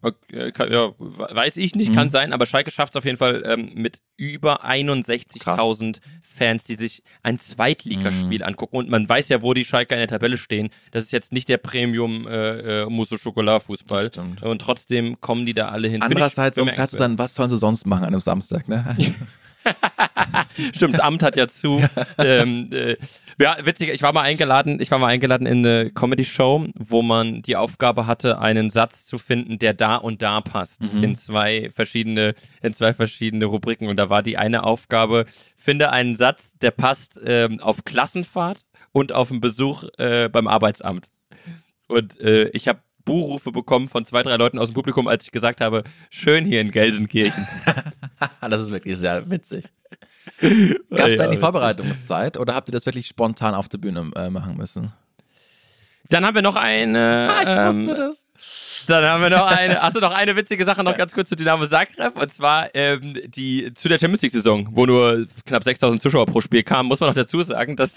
Okay, 0.01 0.51
kann, 0.51 0.71
ja, 0.71 0.93
weiß 0.97 1.57
ich 1.57 1.75
nicht, 1.75 1.93
kann 1.93 2.09
sein, 2.09 2.33
aber 2.33 2.45
Schalke 2.45 2.71
schafft 2.71 2.93
es 2.93 2.97
auf 2.97 3.05
jeden 3.05 3.17
Fall 3.17 3.43
ähm, 3.45 3.71
mit 3.75 4.01
über 4.17 4.65
61.000 4.65 5.99
Fans, 6.21 6.63
die 6.63 6.75
sich 6.75 7.03
ein 7.21 7.39
Zweitligaspiel 7.39 8.43
angucken. 8.43 8.77
Und 8.77 8.89
man 8.89 9.07
weiß 9.07 9.29
ja, 9.29 9.41
wo 9.41 9.53
die 9.53 9.65
Schalke 9.65 9.95
in 9.95 9.99
der 9.99 10.07
Tabelle 10.07 10.37
stehen. 10.37 10.69
Das 10.91 11.03
ist 11.03 11.11
jetzt 11.11 11.33
nicht 11.33 11.49
der 11.49 11.57
Premium 11.57 12.27
äh, 12.27 12.81
äh, 12.81 12.85
Mousse 12.89 13.17
Chocolat 13.17 13.63
Fußball. 13.63 14.07
Stimmt. 14.07 14.41
Und 14.41 14.59
trotzdem 14.59 15.21
kommen 15.21 15.45
die 15.45 15.53
da 15.53 15.69
alle 15.69 15.87
hin. 15.87 16.01
Andererseits, 16.01 16.57
um 16.57 16.67
fair 16.67 16.89
zu 16.89 16.97
sein, 16.97 17.19
was 17.19 17.35
sollen 17.35 17.49
sie 17.49 17.57
sonst 17.57 17.85
machen 17.85 18.03
an 18.03 18.07
einem 18.07 18.21
Samstag, 18.21 18.67
ne? 18.67 18.95
Stimmt, 20.73 20.95
das 20.95 21.01
Amt 21.01 21.23
hat 21.23 21.35
ja 21.35 21.47
zu. 21.47 21.81
ähm, 22.17 22.69
äh, 22.71 22.97
ja, 23.39 23.57
witzig, 23.63 23.89
ich 23.89 24.01
war 24.01 24.13
mal 24.13 24.21
eingeladen, 24.21 24.79
ich 24.79 24.91
war 24.91 24.99
mal 24.99 25.07
eingeladen 25.07 25.47
in 25.47 25.65
eine 25.65 25.91
Comedy-Show, 25.91 26.67
wo 26.75 27.01
man 27.01 27.41
die 27.41 27.55
Aufgabe 27.55 28.07
hatte, 28.07 28.39
einen 28.39 28.69
Satz 28.69 29.05
zu 29.05 29.17
finden, 29.17 29.59
der 29.59 29.73
da 29.73 29.95
und 29.95 30.21
da 30.21 30.41
passt. 30.41 30.93
Mhm. 30.93 31.03
In 31.03 31.15
zwei 31.15 31.69
verschiedene, 31.73 32.35
in 32.61 32.73
zwei 32.73 32.93
verschiedene 32.93 33.45
Rubriken. 33.45 33.87
Und 33.87 33.97
da 33.97 34.09
war 34.09 34.23
die 34.23 34.37
eine 34.37 34.63
Aufgabe, 34.63 35.25
finde 35.57 35.91
einen 35.91 36.15
Satz, 36.15 36.57
der 36.59 36.71
passt 36.71 37.19
ähm, 37.25 37.59
auf 37.59 37.83
Klassenfahrt 37.83 38.65
und 38.91 39.11
auf 39.11 39.31
einen 39.31 39.41
Besuch 39.41 39.85
äh, 39.97 40.29
beim 40.29 40.47
Arbeitsamt. 40.47 41.09
Und 41.87 42.19
äh, 42.21 42.49
ich 42.49 42.67
habe 42.67 42.79
Buhrufe 43.03 43.51
bekommen 43.51 43.87
von 43.87 44.05
zwei, 44.05 44.23
drei 44.23 44.35
Leuten 44.35 44.59
aus 44.59 44.69
dem 44.69 44.75
Publikum, 44.75 45.07
als 45.07 45.25
ich 45.25 45.31
gesagt 45.31 45.61
habe, 45.61 45.83
schön 46.09 46.45
hier 46.45 46.61
in 46.61 46.71
Gelsenkirchen. 46.71 47.47
das 48.49 48.61
ist 48.61 48.71
wirklich 48.71 48.97
sehr 48.97 49.29
witzig. 49.29 49.65
Gab 50.89 51.07
es 51.07 51.13
Ja, 51.13 51.25
da 51.25 51.27
die. 51.27 51.37
Vorbereitungszeit 51.37 52.37
oder 52.37 52.55
habt 52.55 52.69
ihr 52.69 52.73
das 52.73 52.85
wirklich 52.85 53.07
spontan 53.07 53.53
auf 53.55 53.69
der 53.69 53.77
Bühne 53.77 54.11
äh, 54.15 54.29
machen 54.29 54.57
müssen? 54.57 54.93
Dann 56.09 56.25
haben 56.25 56.35
wir 56.35 56.41
noch 56.41 56.55
eine. 56.55 57.29
Ah, 57.31 57.41
ich 57.41 57.75
ähm, 57.75 57.87
wusste 57.87 58.01
das. 58.01 58.27
Dann 58.87 59.03
haben 59.05 59.21
wir 59.23 59.29
noch 59.29 59.45
eine, 59.47 59.81
also 59.81 59.99
noch 59.99 60.11
eine 60.11 60.35
witzige 60.35 60.65
Sache 60.65 60.83
noch 60.83 60.97
ganz 60.97 61.13
kurz 61.13 61.29
zu 61.29 61.35
Dynamo 61.35 61.65
Zagreb 61.65 62.19
und 62.19 62.33
zwar 62.33 62.73
ähm, 62.73 63.13
die 63.27 63.73
zu 63.73 63.87
der 63.87 63.99
Champions 63.99 64.21
League 64.21 64.31
Saison, 64.31 64.67
wo 64.71 64.85
nur 64.85 65.25
knapp 65.45 65.63
6000 65.63 66.01
Zuschauer 66.01 66.25
pro 66.25 66.41
Spiel 66.41 66.63
kamen, 66.63 66.89
muss 66.89 66.99
man 66.99 67.09
noch 67.09 67.15
dazu 67.15 67.41
sagen, 67.43 67.75
dass 67.75 67.95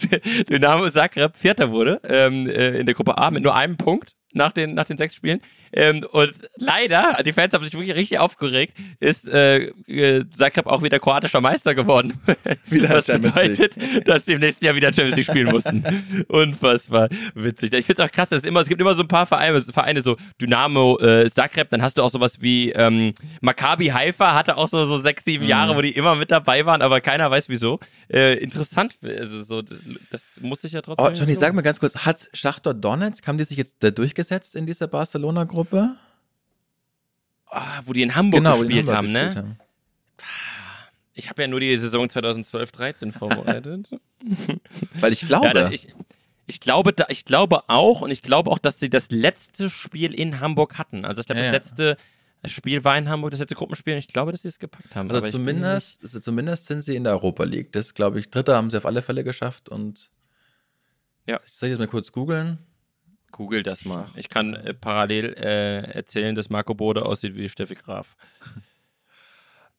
Dynamo 0.48 0.88
Zagreb 0.90 1.36
Vierter 1.36 1.70
wurde 1.70 2.00
ähm, 2.04 2.46
äh, 2.46 2.78
in 2.78 2.86
der 2.86 2.94
Gruppe 2.94 3.18
A 3.18 3.30
mit 3.30 3.42
nur 3.42 3.54
einem 3.54 3.76
Punkt 3.76 4.14
nach 4.34 4.52
den, 4.52 4.74
nach 4.74 4.86
den 4.86 4.96
sechs 4.96 5.14
Spielen. 5.14 5.40
Ähm, 5.72 6.04
und 6.12 6.32
leider, 6.56 7.22
die 7.24 7.32
Fans 7.32 7.54
haben 7.54 7.64
sich 7.64 7.72
wirklich 7.72 7.94
richtig 7.94 8.18
aufgeregt, 8.18 8.76
ist 9.00 9.28
äh, 9.28 9.66
äh, 9.86 10.24
Zagreb 10.30 10.66
auch 10.66 10.82
wieder 10.82 10.98
kroatischer 10.98 11.40
Meister 11.40 11.74
geworden. 11.74 12.14
Wieder 12.66 12.88
das 12.88 13.06
bedeutet, 13.06 13.76
dass 14.06 14.24
sie 14.24 14.34
im 14.34 14.40
nächsten 14.40 14.64
Jahr 14.64 14.74
wieder 14.74 14.92
Champions 14.92 15.16
League 15.16 15.26
spielen 15.26 15.50
mussten. 15.50 15.84
Unfassbar 16.28 17.08
witzig. 17.34 17.72
Ich 17.74 17.86
finde 17.86 18.02
es 18.02 18.08
auch 18.08 18.12
krass, 18.12 18.28
dass 18.28 18.40
es 18.40 18.44
immer, 18.44 18.60
es 18.60 18.68
gibt 18.68 18.80
immer 18.80 18.94
so 18.94 19.02
ein 19.02 19.08
paar 19.08 19.26
Vereine, 19.26 19.62
Vereine 19.62 20.02
so 20.02 20.16
Dynamo 20.40 20.98
äh, 20.98 21.30
Zagreb, 21.30 21.70
dann 21.70 21.82
hast 21.82 21.98
du 21.98 22.02
auch 22.02 22.10
sowas 22.10 22.40
wie 22.40 22.72
ähm, 22.72 23.14
Maccabi 23.40 23.86
Haifa, 23.86 24.34
hatte 24.34 24.56
auch 24.56 24.68
so, 24.68 24.84
so 24.86 24.98
sechs, 24.98 25.24
sieben 25.24 25.46
Jahre, 25.46 25.76
wo 25.76 25.80
die 25.80 25.92
immer 25.92 26.14
mit 26.14 26.30
dabei 26.30 26.66
waren, 26.66 26.82
aber 26.82 27.00
keiner 27.00 27.30
weiß 27.30 27.48
wieso. 27.48 27.80
Äh, 28.12 28.38
interessant, 28.38 28.98
also 29.02 29.42
so, 29.42 29.62
das, 29.62 29.78
das 30.10 30.40
muss 30.42 30.64
ich 30.64 30.72
ja 30.72 30.82
trotzdem. 30.82 31.06
Oh, 31.06 31.10
Johnny, 31.10 31.34
sag 31.34 31.54
mal 31.54 31.62
ganz 31.62 31.80
kurz, 31.80 31.96
hat 31.98 32.28
Schachtor 32.32 32.74
Donetsk, 32.74 33.26
haben 33.26 33.38
die 33.38 33.44
sich 33.44 33.58
jetzt 33.58 33.82
da 33.82 33.90
durchgesetzt 33.90 34.23
in 34.54 34.66
dieser 34.66 34.86
Barcelona-Gruppe? 34.88 35.96
Ah, 37.46 37.80
wo 37.84 37.92
die 37.92 38.02
in 38.02 38.14
Hamburg 38.14 38.42
Genau, 38.42 38.56
die 38.56 38.62
in 38.62 38.84
gespielt 38.84 38.96
Hamburg 38.96 38.96
haben, 38.96 39.34
gespielt 39.34 39.44
ne? 39.46 39.56
Ich 41.12 41.30
habe 41.30 41.42
ja 41.42 41.48
nur 41.48 41.60
die 41.60 41.76
Saison 41.76 42.06
2012-13 42.06 43.12
vorbereitet. 43.12 43.90
Weil 45.00 45.12
ich 45.12 45.26
glaube, 45.26 45.60
Ja, 45.60 45.70
ich, 45.70 45.94
ich, 46.46 46.60
glaube, 46.60 46.92
da, 46.92 47.06
ich 47.08 47.24
glaube 47.24 47.68
auch 47.68 48.00
und 48.00 48.10
ich 48.10 48.22
glaube 48.22 48.50
auch, 48.50 48.58
dass 48.58 48.80
sie 48.80 48.90
das 48.90 49.10
letzte 49.10 49.70
Spiel 49.70 50.12
in 50.12 50.40
Hamburg 50.40 50.76
hatten. 50.78 51.04
Also 51.04 51.20
ich 51.20 51.26
glaube, 51.26 51.40
Ja, 51.40 51.52
das 51.52 51.70
letzte 51.70 51.96
Spiel 52.46 52.82
war 52.84 52.98
in 52.98 53.08
Hamburg, 53.08 53.30
das 53.30 53.40
letzte 53.40 53.54
Gruppenspiel 53.54 53.92
und 53.94 54.00
ich 54.00 54.08
glaube, 54.08 54.32
dass 54.32 54.42
sie 54.42 54.48
es 54.48 54.58
gepackt 54.58 54.94
haben. 54.96 55.08
also 55.10 55.24
zumindest, 55.30 56.02
also 56.02 56.18
zumindest 56.20 56.66
sind 56.66 56.82
sie 56.82 56.96
in 56.96 57.04
der 57.04 57.12
Europa 57.12 57.44
League. 57.44 57.72
Das 57.72 57.94
glaube 57.94 58.18
ich, 58.18 58.30
Dritter 58.30 58.56
haben 58.56 58.70
sie 58.70 58.76
auf 58.76 58.84
alle 58.86 59.00
Fälle 59.00 59.22
geschafft 59.22 59.68
und 59.68 60.10
Ja. 61.26 61.40
soll 61.44 61.68
ich 61.68 61.74
das 61.74 61.78
mal 61.78 61.86
kurz 61.86 62.10
googeln? 62.10 62.58
Google 63.34 63.64
das 63.64 63.84
mal. 63.84 64.06
Ich 64.14 64.28
kann 64.28 64.54
äh, 64.54 64.74
parallel 64.74 65.34
äh, 65.34 65.90
erzählen, 65.92 66.34
dass 66.36 66.50
Marco 66.50 66.74
Bode 66.74 67.04
aussieht 67.04 67.34
wie 67.36 67.48
Steffi 67.48 67.74
Graf. 67.74 68.16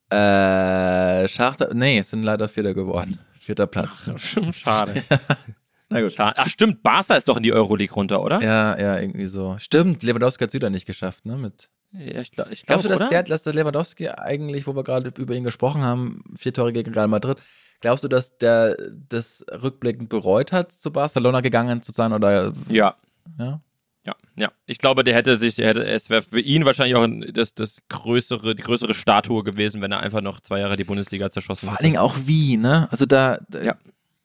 Äh, 0.08 1.26
Schachter, 1.26 1.74
nee, 1.74 1.98
es 1.98 2.10
sind 2.10 2.22
leider 2.22 2.48
Vierter 2.48 2.74
geworden. 2.74 3.18
Vierter 3.40 3.66
Platz. 3.66 4.08
Schade. 4.52 5.02
Na 5.88 6.00
gut. 6.00 6.12
Schade. 6.12 6.38
Ach 6.38 6.46
stimmt, 6.46 6.84
Barca 6.84 7.16
ist 7.16 7.28
doch 7.28 7.38
in 7.38 7.42
die 7.42 7.52
Euroleague 7.52 7.92
runter, 7.92 8.22
oder? 8.22 8.40
Ja, 8.40 8.78
ja, 8.78 9.00
irgendwie 9.00 9.26
so. 9.26 9.56
Stimmt, 9.58 10.04
Lewandowski 10.04 10.44
hat 10.44 10.50
es 10.50 10.54
wieder 10.54 10.70
nicht 10.70 10.86
geschafft, 10.86 11.26
ne? 11.26 11.36
Mit 11.36 11.70
Ja, 11.90 12.20
ich 12.20 12.30
glaube, 12.30 12.52
ich 12.52 12.62
Glaubst 12.62 12.66
glaub, 12.66 12.82
du, 12.82 12.88
dass 12.88 13.00
oder? 13.00 13.08
der, 13.08 13.22
dass 13.24 13.42
der 13.42 13.54
Lewandowski 13.54 14.08
eigentlich, 14.10 14.68
wo 14.68 14.76
wir 14.76 14.84
gerade 14.84 15.12
über 15.16 15.34
ihn 15.34 15.42
gesprochen 15.42 15.82
haben, 15.82 16.22
vier 16.38 16.54
Tore 16.54 16.72
gegen 16.72 16.94
Real 16.94 17.08
Madrid, 17.08 17.38
glaubst 17.80 18.04
du, 18.04 18.08
dass 18.08 18.38
der 18.38 18.76
das 19.08 19.44
rückblickend 19.50 20.08
bereut 20.08 20.52
hat, 20.52 20.70
zu 20.70 20.92
Barcelona 20.92 21.40
gegangen 21.40 21.82
zu 21.82 21.90
sein? 21.90 22.12
Oder 22.12 22.52
Ja, 22.68 22.94
ja? 23.38 23.60
Ja, 24.04 24.14
ja. 24.36 24.52
Ich 24.66 24.78
glaube, 24.78 25.02
der 25.02 25.14
hätte 25.14 25.36
sich, 25.36 25.58
er 25.58 25.70
hätte, 25.70 25.84
es 25.84 26.10
wäre 26.10 26.22
für 26.22 26.40
ihn 26.40 26.64
wahrscheinlich 26.64 26.94
auch 26.94 27.08
das, 27.32 27.54
das 27.54 27.78
größere, 27.88 28.54
die 28.54 28.62
größere 28.62 28.94
Statue 28.94 29.42
gewesen, 29.42 29.82
wenn 29.82 29.90
er 29.90 29.98
einfach 29.98 30.20
noch 30.20 30.38
zwei 30.40 30.60
Jahre 30.60 30.76
die 30.76 30.84
Bundesliga 30.84 31.28
zerschossen 31.30 31.66
Vor 31.66 31.70
allen 31.70 31.78
hätte. 31.78 31.84
Dingen 31.86 31.98
auch 31.98 32.14
wie, 32.24 32.56
ne? 32.56 32.86
Also 32.92 33.04
da, 33.04 33.40
da 33.48 33.62
Ja. 33.62 33.76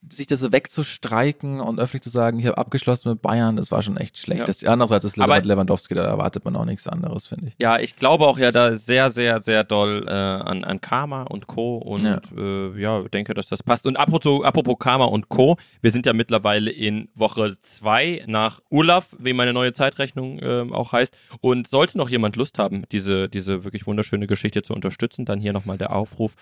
Sich 0.10 0.26
das 0.28 0.40
so 0.40 0.52
wegzustreiken 0.52 1.60
und 1.62 1.80
öffentlich 1.80 2.02
zu 2.02 2.10
sagen, 2.10 2.40
ich 2.40 2.48
habe 2.48 2.58
abgeschlossen 2.58 3.10
mit 3.10 3.22
Bayern, 3.22 3.56
das 3.56 3.72
war 3.72 3.82
schon 3.84 3.98
echt 3.98 4.18
schlecht. 4.18 4.40
Ja. 4.40 4.46
Das, 4.46 4.64
andererseits 4.64 5.06
ist 5.06 5.20
Aber- 5.20 5.40
Lewandowski, 5.42 5.94
da 5.94 6.04
erwartet 6.04 6.44
man 6.44 6.56
auch 6.56 6.66
nichts 6.66 6.88
anderes, 6.88 7.28
finde 7.28 7.48
ich. 7.50 7.56
Ja, 7.60 7.80
ich 7.80 7.96
glaube 7.96 8.26
auch 8.26 8.40
ja 8.40 8.52
da 8.52 8.76
sehr, 8.76 9.10
sehr, 9.12 9.44
sehr 9.44 9.64
doll 9.64 10.06
äh, 10.08 10.12
an, 10.12 10.64
an 10.64 10.82
Karma 10.82 11.24
und 11.24 11.48
Co. 11.48 11.78
Und 11.78 12.04
Ja. 12.04 12.20
Äh, 12.36 12.80
ja, 12.82 13.02
denke, 13.04 13.34
dass 13.34 13.48
das 13.48 13.62
passt. 13.62 13.86
Und 13.86 13.98
apropos, 13.98 14.44
apropos 14.44 14.76
Karma 14.80 15.06
und 15.06 15.30
Co., 15.30 15.58
wir 15.82 15.92
sind 15.92 16.06
ja 16.08 16.14
mittlerweile 16.14 16.72
in 16.72 17.10
Woche 17.14 17.54
zwei 17.62 18.24
nach 18.26 18.60
Urlaub, 18.72 19.06
wie 19.20 19.34
meine 19.34 19.54
neue 19.54 19.74
Zeitrechnung 19.74 20.40
ähm, 20.42 20.74
auch 20.74 20.94
heißt. 20.94 21.16
Und 21.42 21.68
sollte 21.68 21.98
noch 21.98 22.10
jemand 22.10 22.36
Lust 22.38 22.58
haben, 22.58 22.84
diese, 22.92 23.30
diese 23.30 23.64
wirklich 23.64 23.86
wunderschöne 23.86 24.26
Geschichte 24.28 24.64
zu 24.64 24.74
unterstützen, 24.74 25.26
dann 25.26 25.40
hier 25.40 25.54
nochmal 25.54 25.78
der 25.78 25.96
Aufruf. 25.96 26.34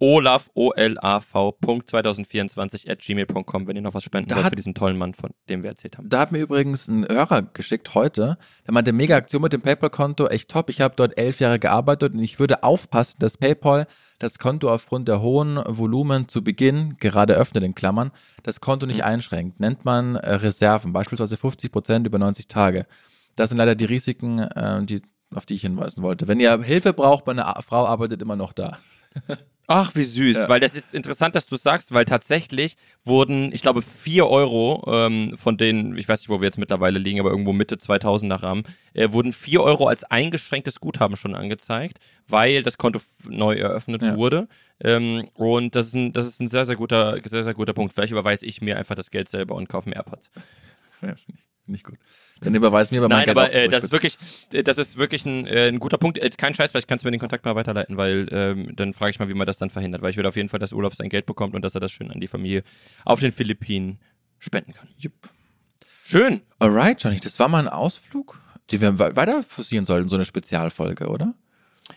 Team.olaf, 0.00 0.50
O-L-A-V.2024 0.54 2.90
at 2.90 2.98
gmail.com, 3.00 3.66
wenn 3.66 3.76
ihr 3.76 3.82
noch 3.82 3.94
was 3.94 4.04
spenden 4.04 4.28
Da 4.30 4.36
wollt 4.36 4.44
hat- 4.46 4.52
für 4.52 4.56
diesen 4.56 4.74
tollen 4.74 4.96
Mann, 4.98 5.14
von 5.14 5.30
dem 5.48 5.62
wir 5.62 5.70
erzählt 5.70 5.98
haben. 5.98 6.08
Da 6.08 6.20
hat 6.20 6.32
mir 6.32 6.38
übrigens 6.40 6.88
ein 6.88 7.06
Hörer 7.06 7.42
geschickt 7.42 7.94
heute, 7.94 8.38
der 8.66 8.74
meinte, 8.74 8.92
mega 8.92 9.16
Aktion 9.16 9.42
mit 9.42 9.52
dem 9.52 9.60
PayPal-Konto, 9.60 10.28
echt 10.28 10.50
top. 10.50 10.70
Ich 10.70 10.80
habe 10.80 10.94
dort 10.96 11.18
elf 11.18 11.40
Jahre 11.40 11.58
gearbeitet 11.58 12.14
und 12.14 12.20
ich 12.20 12.38
würde 12.38 12.62
aufpassen, 12.62 13.16
dass 13.18 13.36
PayPal 13.36 13.86
das 14.18 14.38
Konto 14.38 14.72
aufgrund 14.72 15.08
der 15.08 15.20
hohen 15.20 15.56
Volumen 15.66 16.28
zu 16.28 16.42
Beginn, 16.42 16.96
gerade 16.98 17.34
öffnet 17.34 17.64
in 17.64 17.74
Klammern, 17.74 18.10
das 18.42 18.60
Konto 18.60 18.86
nicht 18.86 19.04
einschränkt. 19.04 19.60
Nennt 19.60 19.84
man 19.84 20.16
äh, 20.16 20.34
Reserven, 20.34 20.92
beispielsweise 20.92 21.36
50 21.36 21.72
Prozent 21.72 22.06
über 22.06 22.18
90 22.18 22.48
Tage. 22.48 22.86
Das 23.36 23.50
sind 23.50 23.58
leider 23.58 23.74
die 23.74 23.84
Risiken, 23.84 24.38
äh, 24.40 24.84
die, 24.84 25.02
auf 25.34 25.46
die 25.46 25.54
ich 25.54 25.62
hinweisen 25.62 26.02
wollte. 26.02 26.28
Wenn 26.28 26.40
ihr 26.40 26.60
Hilfe 26.62 26.92
braucht, 26.92 27.26
meine 27.26 27.44
Frau 27.66 27.86
arbeitet 27.86 28.20
immer 28.22 28.36
noch 28.36 28.52
da. 28.52 28.78
Ach, 29.72 29.94
wie 29.94 30.02
süß, 30.02 30.36
Ja. 30.36 30.48
weil 30.48 30.58
das 30.58 30.74
ist 30.74 30.94
interessant, 30.94 31.36
dass 31.36 31.46
du 31.46 31.56
sagst, 31.56 31.94
weil 31.94 32.04
tatsächlich 32.04 32.74
wurden, 33.04 33.52
ich 33.52 33.62
glaube, 33.62 33.82
4 33.82 34.26
Euro 34.26 34.82
ähm, 34.92 35.36
von 35.36 35.56
denen, 35.56 35.96
ich 35.96 36.08
weiß 36.08 36.18
nicht, 36.22 36.28
wo 36.28 36.40
wir 36.40 36.46
jetzt 36.46 36.58
mittlerweile 36.58 36.98
liegen, 36.98 37.20
aber 37.20 37.30
irgendwo 37.30 37.52
Mitte 37.52 37.76
2000er 37.76 38.42
Rahmen, 38.42 38.64
äh, 38.94 39.12
wurden 39.12 39.32
4 39.32 39.62
Euro 39.62 39.86
als 39.86 40.02
eingeschränktes 40.02 40.80
Guthaben 40.80 41.16
schon 41.16 41.36
angezeigt, 41.36 41.98
weil 42.26 42.64
das 42.64 42.78
Konto 42.78 42.98
neu 43.28 43.54
eröffnet 43.54 44.02
Ja. 44.02 44.16
wurde. 44.16 44.48
Ähm, 44.82 45.28
und 45.34 45.76
das 45.76 45.86
ist, 45.86 45.94
ein, 45.94 46.12
das 46.12 46.26
ist 46.26 46.40
ein 46.40 46.48
sehr, 46.48 46.64
sehr 46.64 46.74
guter, 46.74 47.20
sehr, 47.24 47.44
sehr 47.44 47.54
guter 47.54 47.72
Punkt. 47.72 47.94
Vielleicht 47.94 48.10
überweise 48.10 48.46
ich 48.46 48.60
mir 48.60 48.76
einfach 48.76 48.96
das 48.96 49.12
Geld 49.12 49.28
selber 49.28 49.54
und 49.54 49.68
kaufe 49.68 49.88
mir 49.88 49.94
AirPods. 49.94 50.32
Ja, 51.00 51.14
nicht 51.70 51.84
gut. 51.84 51.98
Dann 52.40 52.54
überweis 52.54 52.90
mir 52.90 52.98
aber 52.98 53.08
mein 53.08 53.18
Nein, 53.18 53.24
Geld 53.26 53.36
aber 53.36 53.52
äh, 53.52 53.56
zurück, 53.56 53.70
das 53.70 53.84
ist 53.84 53.92
wirklich, 53.92 54.18
äh, 54.52 54.62
das 54.62 54.78
ist 54.78 54.96
wirklich 54.96 55.24
ein, 55.26 55.46
äh, 55.46 55.68
ein 55.68 55.78
guter 55.78 55.98
Punkt. 55.98 56.18
Kein 56.38 56.54
Scheiß, 56.54 56.70
vielleicht 56.70 56.88
kannst 56.88 57.04
du 57.04 57.06
mir 57.08 57.12
den 57.12 57.20
Kontakt 57.20 57.44
mal 57.44 57.54
weiterleiten, 57.54 57.96
weil 57.96 58.28
ähm, 58.30 58.74
dann 58.76 58.92
frage 58.94 59.10
ich 59.10 59.18
mal, 59.18 59.28
wie 59.28 59.34
man 59.34 59.46
das 59.46 59.58
dann 59.58 59.70
verhindert. 59.70 60.02
Weil 60.02 60.10
ich 60.10 60.16
will 60.16 60.26
auf 60.26 60.36
jeden 60.36 60.48
Fall, 60.48 60.60
dass 60.60 60.72
Olaf 60.72 60.94
sein 60.94 61.08
Geld 61.08 61.26
bekommt 61.26 61.54
und 61.54 61.62
dass 61.62 61.74
er 61.74 61.80
das 61.80 61.92
schön 61.92 62.10
an 62.10 62.20
die 62.20 62.28
Familie 62.28 62.62
auf 63.04 63.20
den 63.20 63.32
Philippinen 63.32 63.98
spenden 64.38 64.72
kann. 64.74 64.88
Jupp. 64.96 65.12
Schön. 66.04 66.40
Alright, 66.58 67.02
Johnny, 67.02 67.20
das 67.20 67.38
war 67.38 67.48
mal 67.48 67.60
ein 67.60 67.68
Ausflug, 67.68 68.40
die 68.70 68.80
wir 68.80 68.98
we- 68.98 69.14
weiter 69.16 69.42
forcieren 69.42 69.84
sollten, 69.84 70.08
so 70.08 70.16
eine 70.16 70.24
Spezialfolge, 70.24 71.08
oder? 71.08 71.34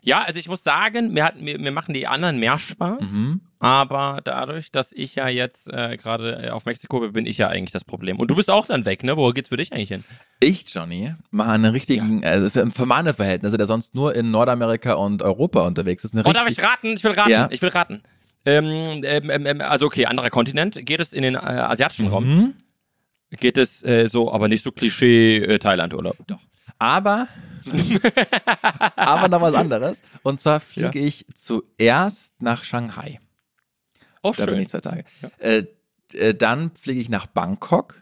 Ja, 0.02 0.24
also 0.24 0.40
ich 0.40 0.48
muss 0.48 0.64
sagen, 0.64 1.14
mir, 1.14 1.24
hat, 1.24 1.40
mir, 1.40 1.60
mir 1.60 1.72
machen 1.72 1.94
die 1.94 2.08
anderen 2.08 2.40
mehr 2.40 2.58
Spaß. 2.60 3.02
Mhm. 3.02 3.42
Aber 3.60 4.20
dadurch, 4.24 4.72
dass 4.72 4.92
ich 4.92 5.16
ja 5.16 5.30
jetzt 5.30 5.72
äh, 5.72 5.96
gerade 5.96 6.48
äh, 6.48 6.50
auf 6.50 6.66
Mexiko 6.66 7.00
bin, 7.00 7.14
bin 7.14 7.26
ich 7.26 7.38
ja 7.38 7.48
eigentlich 7.48 7.72
das 7.72 7.86
Problem. 7.86 8.20
Und 8.20 8.30
du 8.30 8.36
bist 8.36 8.52
auch 8.52 8.66
dann 8.66 8.86
weg, 8.86 9.04
ne? 9.04 9.16
Wo 9.16 9.32
geht's 9.32 9.50
für 9.50 9.56
dich 9.58 9.72
eigentlich 9.72 9.88
hin? 9.88 10.04
Ich, 10.42 10.66
Johnny, 10.68 11.14
mache 11.32 11.52
einen 11.52 11.72
richtigen, 11.72 12.26
also 12.26 12.50
für, 12.50 12.70
für 12.72 12.86
meine 12.86 13.14
Verhältnisse, 13.14 13.56
der 13.56 13.66
sonst 13.66 13.96
nur 13.96 14.16
in 14.16 14.32
Nordamerika 14.32 14.94
und 14.96 15.22
Europa 15.22 15.62
unterwegs 15.62 16.04
ist. 16.04 16.14
Eine 16.14 16.26
Oh, 16.26 16.34
darf 16.34 16.50
ich 16.50 16.62
raten? 16.62 16.88
Ich 16.88 17.04
will 17.06 17.14
raten. 17.14 17.32
Ja. 17.32 17.48
Ich 17.52 17.62
will 17.62 17.70
raten. 17.70 18.04
Ähm, 18.46 19.02
ähm, 19.06 19.30
ähm, 19.46 19.62
also 19.62 19.86
okay, 19.86 20.08
anderer 20.08 20.30
Kontinent. 20.30 20.86
Geht 20.86 21.00
es 21.00 21.14
in 21.14 21.24
den 21.24 21.36
äh, 21.36 21.38
asiatischen 21.38 22.08
Raum? 22.08 22.26
Mhm. 22.26 22.54
Geht 23.40 23.58
es 23.58 23.82
äh, 23.84 24.08
so, 24.12 24.32
aber 24.32 24.50
nicht 24.50 24.64
so 24.64 24.72
Klischee 24.72 25.38
äh, 25.38 25.60
Thailand-Urlaub. 25.60 26.18
Doch. 26.28 26.40
Aber, 26.80 27.28
aber 28.96 29.28
noch 29.28 29.42
was 29.42 29.54
anderes. 29.54 30.02
Und 30.24 30.40
zwar 30.40 30.60
fliege 30.60 31.00
ich 31.00 31.26
zuerst 31.34 32.42
nach 32.42 32.64
Shanghai. 32.64 33.20
Oh, 34.22 34.34
Da 34.36 34.46
bin 34.46 34.56
schön. 34.56 34.62
ich 34.64 34.70
zwei 34.70 34.80
Tage. 34.80 35.04
Äh, 35.40 35.64
äh, 36.14 36.34
dann 36.34 36.72
fliege 36.76 37.00
ich 37.00 37.10
nach 37.10 37.28
Bangkok. 37.28 38.02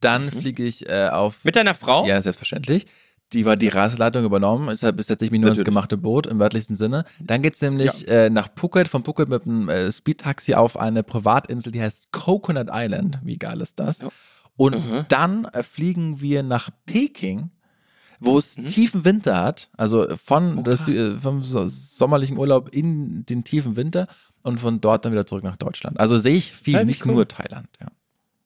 Dann 0.00 0.26
Mhm. 0.26 0.30
fliege 0.30 0.62
ich 0.64 0.88
äh, 0.88 1.08
auf 1.08 1.44
Mit 1.44 1.56
deiner 1.56 1.74
Frau? 1.74 2.06
Ja, 2.06 2.20
selbstverständlich. 2.22 2.86
Die 3.34 3.44
war 3.44 3.56
die 3.56 3.68
Reiseleitung 3.68 4.24
übernommen, 4.24 4.68
deshalb 4.70 5.02
setze 5.02 5.22
ich 5.26 5.30
mich 5.30 5.40
nur 5.40 5.50
ins 5.50 5.62
gemachte 5.62 5.98
Boot 5.98 6.26
im 6.26 6.38
wörtlichsten 6.38 6.76
Sinne. 6.76 7.04
Dann 7.20 7.42
geht's 7.42 7.60
nämlich 7.60 8.08
äh, 8.08 8.30
nach 8.30 8.48
Phuket, 8.56 8.88
von 8.88 9.04
Phuket 9.04 9.28
mit 9.28 9.44
einem 9.44 9.68
äh, 9.68 9.92
Speedtaxi 9.92 10.54
auf 10.54 10.78
eine 10.78 11.02
Privatinsel, 11.02 11.70
die 11.70 11.82
heißt 11.82 12.10
Coconut 12.10 12.68
Island. 12.72 13.18
Wie 13.22 13.36
geil 13.36 13.60
ist 13.60 13.78
das? 13.80 14.00
Ja. 14.00 14.08
Und 14.56 14.86
Mhm. 14.90 15.04
dann 15.08 15.44
äh, 15.46 15.62
fliegen 15.62 16.22
wir 16.22 16.42
nach 16.42 16.70
Peking, 16.86 17.50
wo 18.20 18.38
es 18.38 18.56
Mhm. 18.58 18.66
tiefen 18.66 19.04
Winter 19.04 19.42
hat, 19.42 19.70
also 19.76 20.06
von 20.16 20.58
Oh, 20.58 20.62
das, 20.62 20.88
äh, 20.88 21.16
vom 21.18 21.42
so 21.44 21.66
sommerlichen 21.68 22.36
Urlaub 22.38 22.68
in 22.74 23.24
den 23.26 23.44
tiefen 23.44 23.76
Winter 23.76 24.06
und 24.42 24.58
von 24.60 24.80
dort 24.80 25.04
dann 25.04 25.12
wieder 25.12 25.26
zurück 25.26 25.44
nach 25.44 25.56
Deutschland. 25.56 25.98
Also 26.00 26.18
sehe 26.18 26.34
ich 26.36 26.52
viel, 26.52 26.74
Ja, 26.74 26.84
nicht 26.84 27.04
cool. 27.06 27.12
nur 27.14 27.28
Thailand. 27.28 27.68
Ja. 27.80 27.86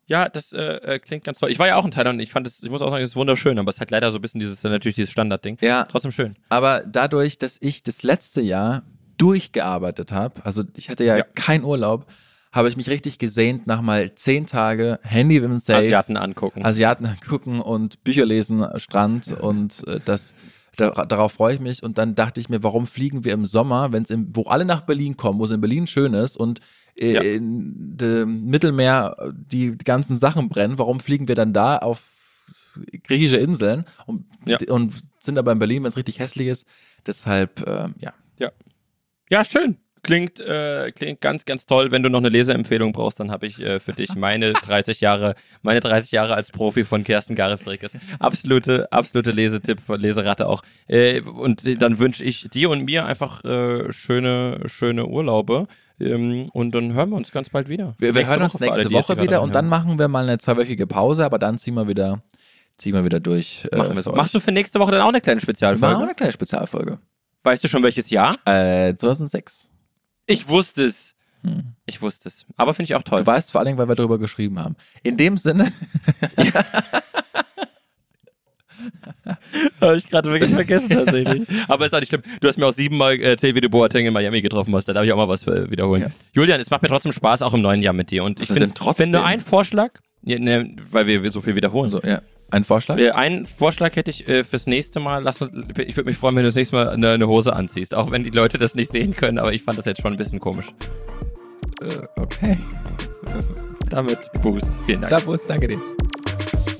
Ja, 0.06 0.28
das 0.28 0.52
äh, 0.52 0.58
äh, 0.60 0.98
klingt 0.98 1.24
ganz 1.24 1.38
toll. 1.38 1.50
Ich 1.50 1.58
war 1.58 1.68
ja 1.68 1.76
auch 1.76 1.84
in 1.86 1.90
Thailand 1.92 2.16
und 2.16 2.20
ich 2.20 2.32
fand 2.32 2.46
es, 2.46 2.62
ich 2.62 2.68
muss 2.68 2.82
auch 2.82 2.90
sagen, 2.90 3.02
es 3.02 3.10
ist 3.10 3.16
wunderschön, 3.16 3.58
aber 3.58 3.70
es 3.70 3.80
hat 3.80 3.90
leider 3.90 4.10
so 4.10 4.18
ein 4.18 4.20
bisschen 4.20 4.40
dieses, 4.40 4.62
natürlich 4.62 4.96
dieses 4.96 5.10
Standardding. 5.12 5.56
ja, 5.62 5.84
Trotzdem 5.84 6.10
schön. 6.10 6.36
Aber 6.50 6.80
dadurch, 6.80 7.38
dass 7.38 7.56
ich 7.60 7.82
das 7.82 8.02
letzte 8.02 8.42
Jahr 8.42 8.82
durchgearbeitet 9.16 10.12
habe, 10.12 10.44
also 10.44 10.64
ich 10.76 10.90
hatte 10.90 11.04
ja, 11.04 11.16
Ja. 11.18 11.24
keinen 11.34 11.64
Urlaub, 11.64 12.06
habe 12.52 12.68
ich 12.68 12.76
mich 12.76 12.88
richtig 12.88 13.18
gesehnt 13.18 13.66
nach 13.66 13.80
mal 13.80 14.14
zehn 14.14 14.46
Tage 14.46 15.00
Handy 15.02 15.36
im 15.36 15.58
Safe. 15.58 15.78
Asiaten 15.78 16.16
angucken. 16.16 16.64
Asiaten 16.64 17.06
angucken 17.06 17.60
und 17.60 18.04
Bücher 18.04 18.26
lesen, 18.26 18.64
Strand 18.76 19.32
und 19.40 19.86
äh, 19.88 20.00
das 20.04 20.34
da, 20.76 20.90
darauf 21.04 21.32
freue 21.32 21.54
ich 21.54 21.60
mich. 21.60 21.82
Und 21.82 21.98
dann 21.98 22.14
dachte 22.14 22.40
ich 22.40 22.48
mir, 22.48 22.62
warum 22.62 22.86
fliegen 22.86 23.24
wir 23.24 23.32
im 23.32 23.46
Sommer, 23.46 23.92
wenn 23.92 24.04
es 24.04 24.12
wo 24.32 24.44
alle 24.44 24.64
nach 24.64 24.82
Berlin 24.82 25.16
kommen, 25.16 25.38
wo 25.38 25.44
es 25.44 25.50
in 25.50 25.60
Berlin 25.60 25.86
schön 25.86 26.14
ist 26.14 26.36
und 26.36 26.60
äh, 26.96 27.12
ja. 27.12 27.20
in 27.22 27.96
dem 27.96 28.46
Mittelmeer 28.46 29.32
die, 29.32 29.76
die 29.76 29.84
ganzen 29.84 30.16
Sachen 30.16 30.48
brennen, 30.48 30.78
warum 30.78 31.00
fliegen 31.00 31.28
wir 31.28 31.34
dann 31.34 31.52
da 31.52 31.78
auf 31.78 32.02
griechische 33.04 33.36
Inseln 33.36 33.84
und, 34.06 34.24
ja. 34.46 34.58
und 34.68 34.94
sind 35.20 35.38
aber 35.38 35.52
in 35.52 35.58
Berlin, 35.58 35.82
wenn 35.82 35.90
es 35.90 35.96
richtig 35.96 36.18
hässlich 36.20 36.48
ist. 36.48 36.66
Deshalb, 37.06 37.66
äh, 37.66 37.88
ja. 37.98 38.14
Ja. 38.38 38.50
Ja, 39.28 39.44
schön. 39.44 39.76
Klingt, 40.02 40.40
äh, 40.40 40.90
klingt 40.90 41.20
ganz, 41.20 41.44
ganz 41.44 41.64
toll. 41.64 41.92
Wenn 41.92 42.02
du 42.02 42.10
noch 42.10 42.18
eine 42.18 42.28
Leseempfehlung 42.28 42.92
brauchst, 42.92 43.20
dann 43.20 43.30
habe 43.30 43.46
ich 43.46 43.60
äh, 43.60 43.78
für 43.78 43.92
dich 43.92 44.16
meine 44.16 44.52
30 44.66 45.00
Jahre, 45.00 45.36
meine 45.62 45.78
30 45.78 46.10
Jahre 46.10 46.34
als 46.34 46.50
Profi 46.50 46.82
von 46.82 47.04
Kersten 47.04 47.36
Garefrekes. 47.36 47.92
Absolute, 48.18 48.90
absolute 48.90 49.30
Lesetipp, 49.30 49.78
Leseratte 49.88 50.48
auch. 50.48 50.62
Äh, 50.88 51.20
und 51.20 51.80
dann 51.80 52.00
wünsche 52.00 52.24
ich 52.24 52.48
dir 52.50 52.70
und 52.70 52.84
mir 52.84 53.06
einfach 53.06 53.44
äh, 53.44 53.92
schöne, 53.92 54.62
schöne 54.66 55.06
Urlaube. 55.06 55.68
Ähm, 56.00 56.48
und 56.52 56.74
dann 56.74 56.94
hören 56.94 57.10
wir 57.10 57.16
uns 57.16 57.30
ganz 57.30 57.50
bald 57.50 57.68
wieder. 57.68 57.94
Wir, 57.98 58.14
wir 58.14 58.26
hören 58.26 58.42
uns 58.42 58.58
nächste 58.58 58.80
alle, 58.80 58.92
Woche 58.92 59.20
wieder 59.20 59.40
und 59.40 59.54
dann 59.54 59.68
machen 59.68 60.00
wir 60.00 60.08
mal 60.08 60.24
eine 60.24 60.38
zweiwöchige 60.38 60.88
Pause, 60.88 61.24
aber 61.24 61.38
dann 61.38 61.58
ziehen 61.58 61.74
wir 61.74 61.86
wieder, 61.86 62.22
ziehen 62.76 62.94
wir 62.94 63.04
wieder 63.04 63.20
durch. 63.20 63.68
Äh, 63.70 63.76
machen 63.76 63.96
wir. 63.96 64.12
Machst 64.12 64.34
du 64.34 64.40
für 64.40 64.50
nächste 64.50 64.80
Woche 64.80 64.90
dann 64.90 65.02
auch 65.02 65.08
eine 65.08 65.20
kleine 65.20 65.40
Spezialfolge? 65.40 65.80
Wir 65.80 65.88
machen 65.88 66.02
auch 66.02 66.06
eine 66.06 66.14
kleine 66.16 66.32
Spezialfolge. 66.32 66.98
Weißt 67.44 67.62
du 67.62 67.68
schon 67.68 67.82
welches 67.84 68.10
Jahr? 68.10 68.34
Äh, 68.46 68.96
2006. 68.96 69.71
Ich 70.32 70.48
wusste 70.48 70.84
es. 70.84 71.14
Hm. 71.42 71.74
Ich 71.86 72.00
wusste 72.00 72.28
es. 72.28 72.46
Aber 72.56 72.72
finde 72.74 72.84
ich 72.84 72.94
auch 72.94 73.02
toll. 73.02 73.20
Du 73.20 73.26
weißt 73.26 73.52
vor 73.52 73.60
allem, 73.60 73.76
weil 73.76 73.88
wir 73.88 73.94
darüber 73.94 74.18
geschrieben 74.18 74.58
haben. 74.58 74.76
In 75.02 75.16
dem 75.16 75.36
Sinne. 75.36 75.72
Habe 79.80 79.96
ich 79.96 80.08
gerade 80.08 80.30
wirklich 80.30 80.50
vergessen 80.50 80.90
tatsächlich. 80.90 81.46
Aber 81.68 81.86
ist 81.86 81.94
auch 81.94 82.00
nicht 82.00 82.08
schlimm. 82.08 82.22
Du 82.40 82.48
hast 82.48 82.56
mir 82.56 82.66
auch 82.66 82.72
siebenmal 82.72 83.14
äh, 83.20 83.36
TV 83.36 83.60
de 83.60 83.68
Boateng 83.68 84.06
in 84.06 84.12
Miami 84.12 84.42
getroffen, 84.42 84.70
musst. 84.70 84.88
da 84.88 84.92
darf 84.92 85.04
ich 85.04 85.12
auch 85.12 85.16
mal 85.16 85.28
was 85.28 85.46
äh, 85.46 85.70
wiederholen. 85.70 86.02
Ja. 86.02 86.08
Julian, 86.32 86.60
es 86.60 86.70
macht 86.70 86.82
mir 86.82 86.88
trotzdem 86.88 87.12
Spaß, 87.12 87.42
auch 87.42 87.54
im 87.54 87.60
neuen 87.60 87.82
Jahr 87.82 87.94
mit 87.94 88.10
dir. 88.10 88.24
Und 88.24 88.40
ich 88.40 88.48
finde, 88.48 88.70
wenn 88.96 89.10
nur 89.10 89.24
ein 89.24 89.40
Vorschlag, 89.40 89.92
ja, 90.22 90.38
ne, 90.38 90.76
weil 90.90 91.06
wir 91.06 91.30
so 91.30 91.40
viel 91.40 91.54
wiederholen. 91.54 91.88
So, 91.88 92.00
ja. 92.00 92.22
Ein 92.52 92.64
Vorschlag? 92.64 92.98
Äh, 92.98 93.12
einen 93.12 93.46
Vorschlag 93.46 93.96
hätte 93.96 94.10
ich 94.10 94.28
äh, 94.28 94.44
fürs 94.44 94.66
nächste 94.66 95.00
Mal. 95.00 95.22
Lass 95.22 95.40
uns, 95.40 95.52
ich 95.78 95.96
würde 95.96 96.04
mich 96.04 96.18
freuen, 96.18 96.36
wenn 96.36 96.42
du 96.42 96.48
das 96.48 96.54
nächste 96.54 96.76
Mal 96.76 96.90
eine, 96.90 97.12
eine, 97.12 97.26
Hose 97.26 97.54
anziehst. 97.54 97.94
Auch 97.94 98.10
wenn 98.10 98.24
die 98.24 98.30
Leute 98.30 98.58
das 98.58 98.74
nicht 98.74 98.92
sehen 98.92 99.16
können, 99.16 99.38
aber 99.38 99.54
ich 99.54 99.62
fand 99.62 99.78
das 99.78 99.86
jetzt 99.86 100.02
schon 100.02 100.12
ein 100.12 100.18
bisschen 100.18 100.38
komisch. 100.38 100.66
Äh, 101.80 102.20
okay. 102.20 102.58
Damit, 103.88 104.18
Boost. 104.42 104.68
Vielen 104.84 105.00
Dank. 105.00 105.08
Klar, 105.08 105.20
Boost, 105.22 105.48
danke 105.48 105.68
dir. 105.68 105.78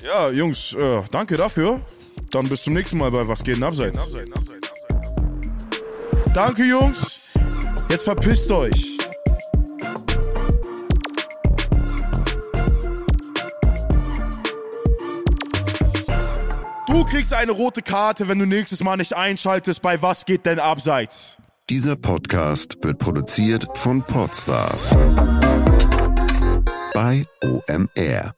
Ja, 0.05 0.29
Jungs, 0.29 0.73
äh, 0.73 1.01
danke 1.09 1.37
dafür. 1.37 1.81
Dann 2.29 2.47
bis 2.47 2.63
zum 2.63 2.75
nächsten 2.75 2.99
Mal 2.99 3.09
bei 3.09 3.27
Was 3.27 3.43
geht 3.43 3.55
denn 3.55 3.63
abseits? 3.63 4.07
Danke, 6.35 6.63
Jungs. 6.65 7.33
Jetzt 7.89 8.03
verpisst 8.03 8.51
euch. 8.51 8.92
Du 16.93 17.03
kriegst 17.03 17.33
eine 17.33 17.51
rote 17.53 17.81
Karte, 17.81 18.27
wenn 18.27 18.37
du 18.37 18.45
nächstes 18.45 18.83
Mal 18.83 18.97
nicht 18.97 19.15
einschaltest 19.15 19.81
bei 19.81 19.99
Was 20.03 20.25
geht 20.25 20.45
denn 20.45 20.59
abseits? 20.59 21.39
Dieser 21.67 21.95
Podcast 21.95 22.77
wird 22.83 22.99
produziert 22.99 23.65
von 23.73 24.03
Podstars 24.03 24.91
bei 26.93 27.25
OMR. 27.43 28.35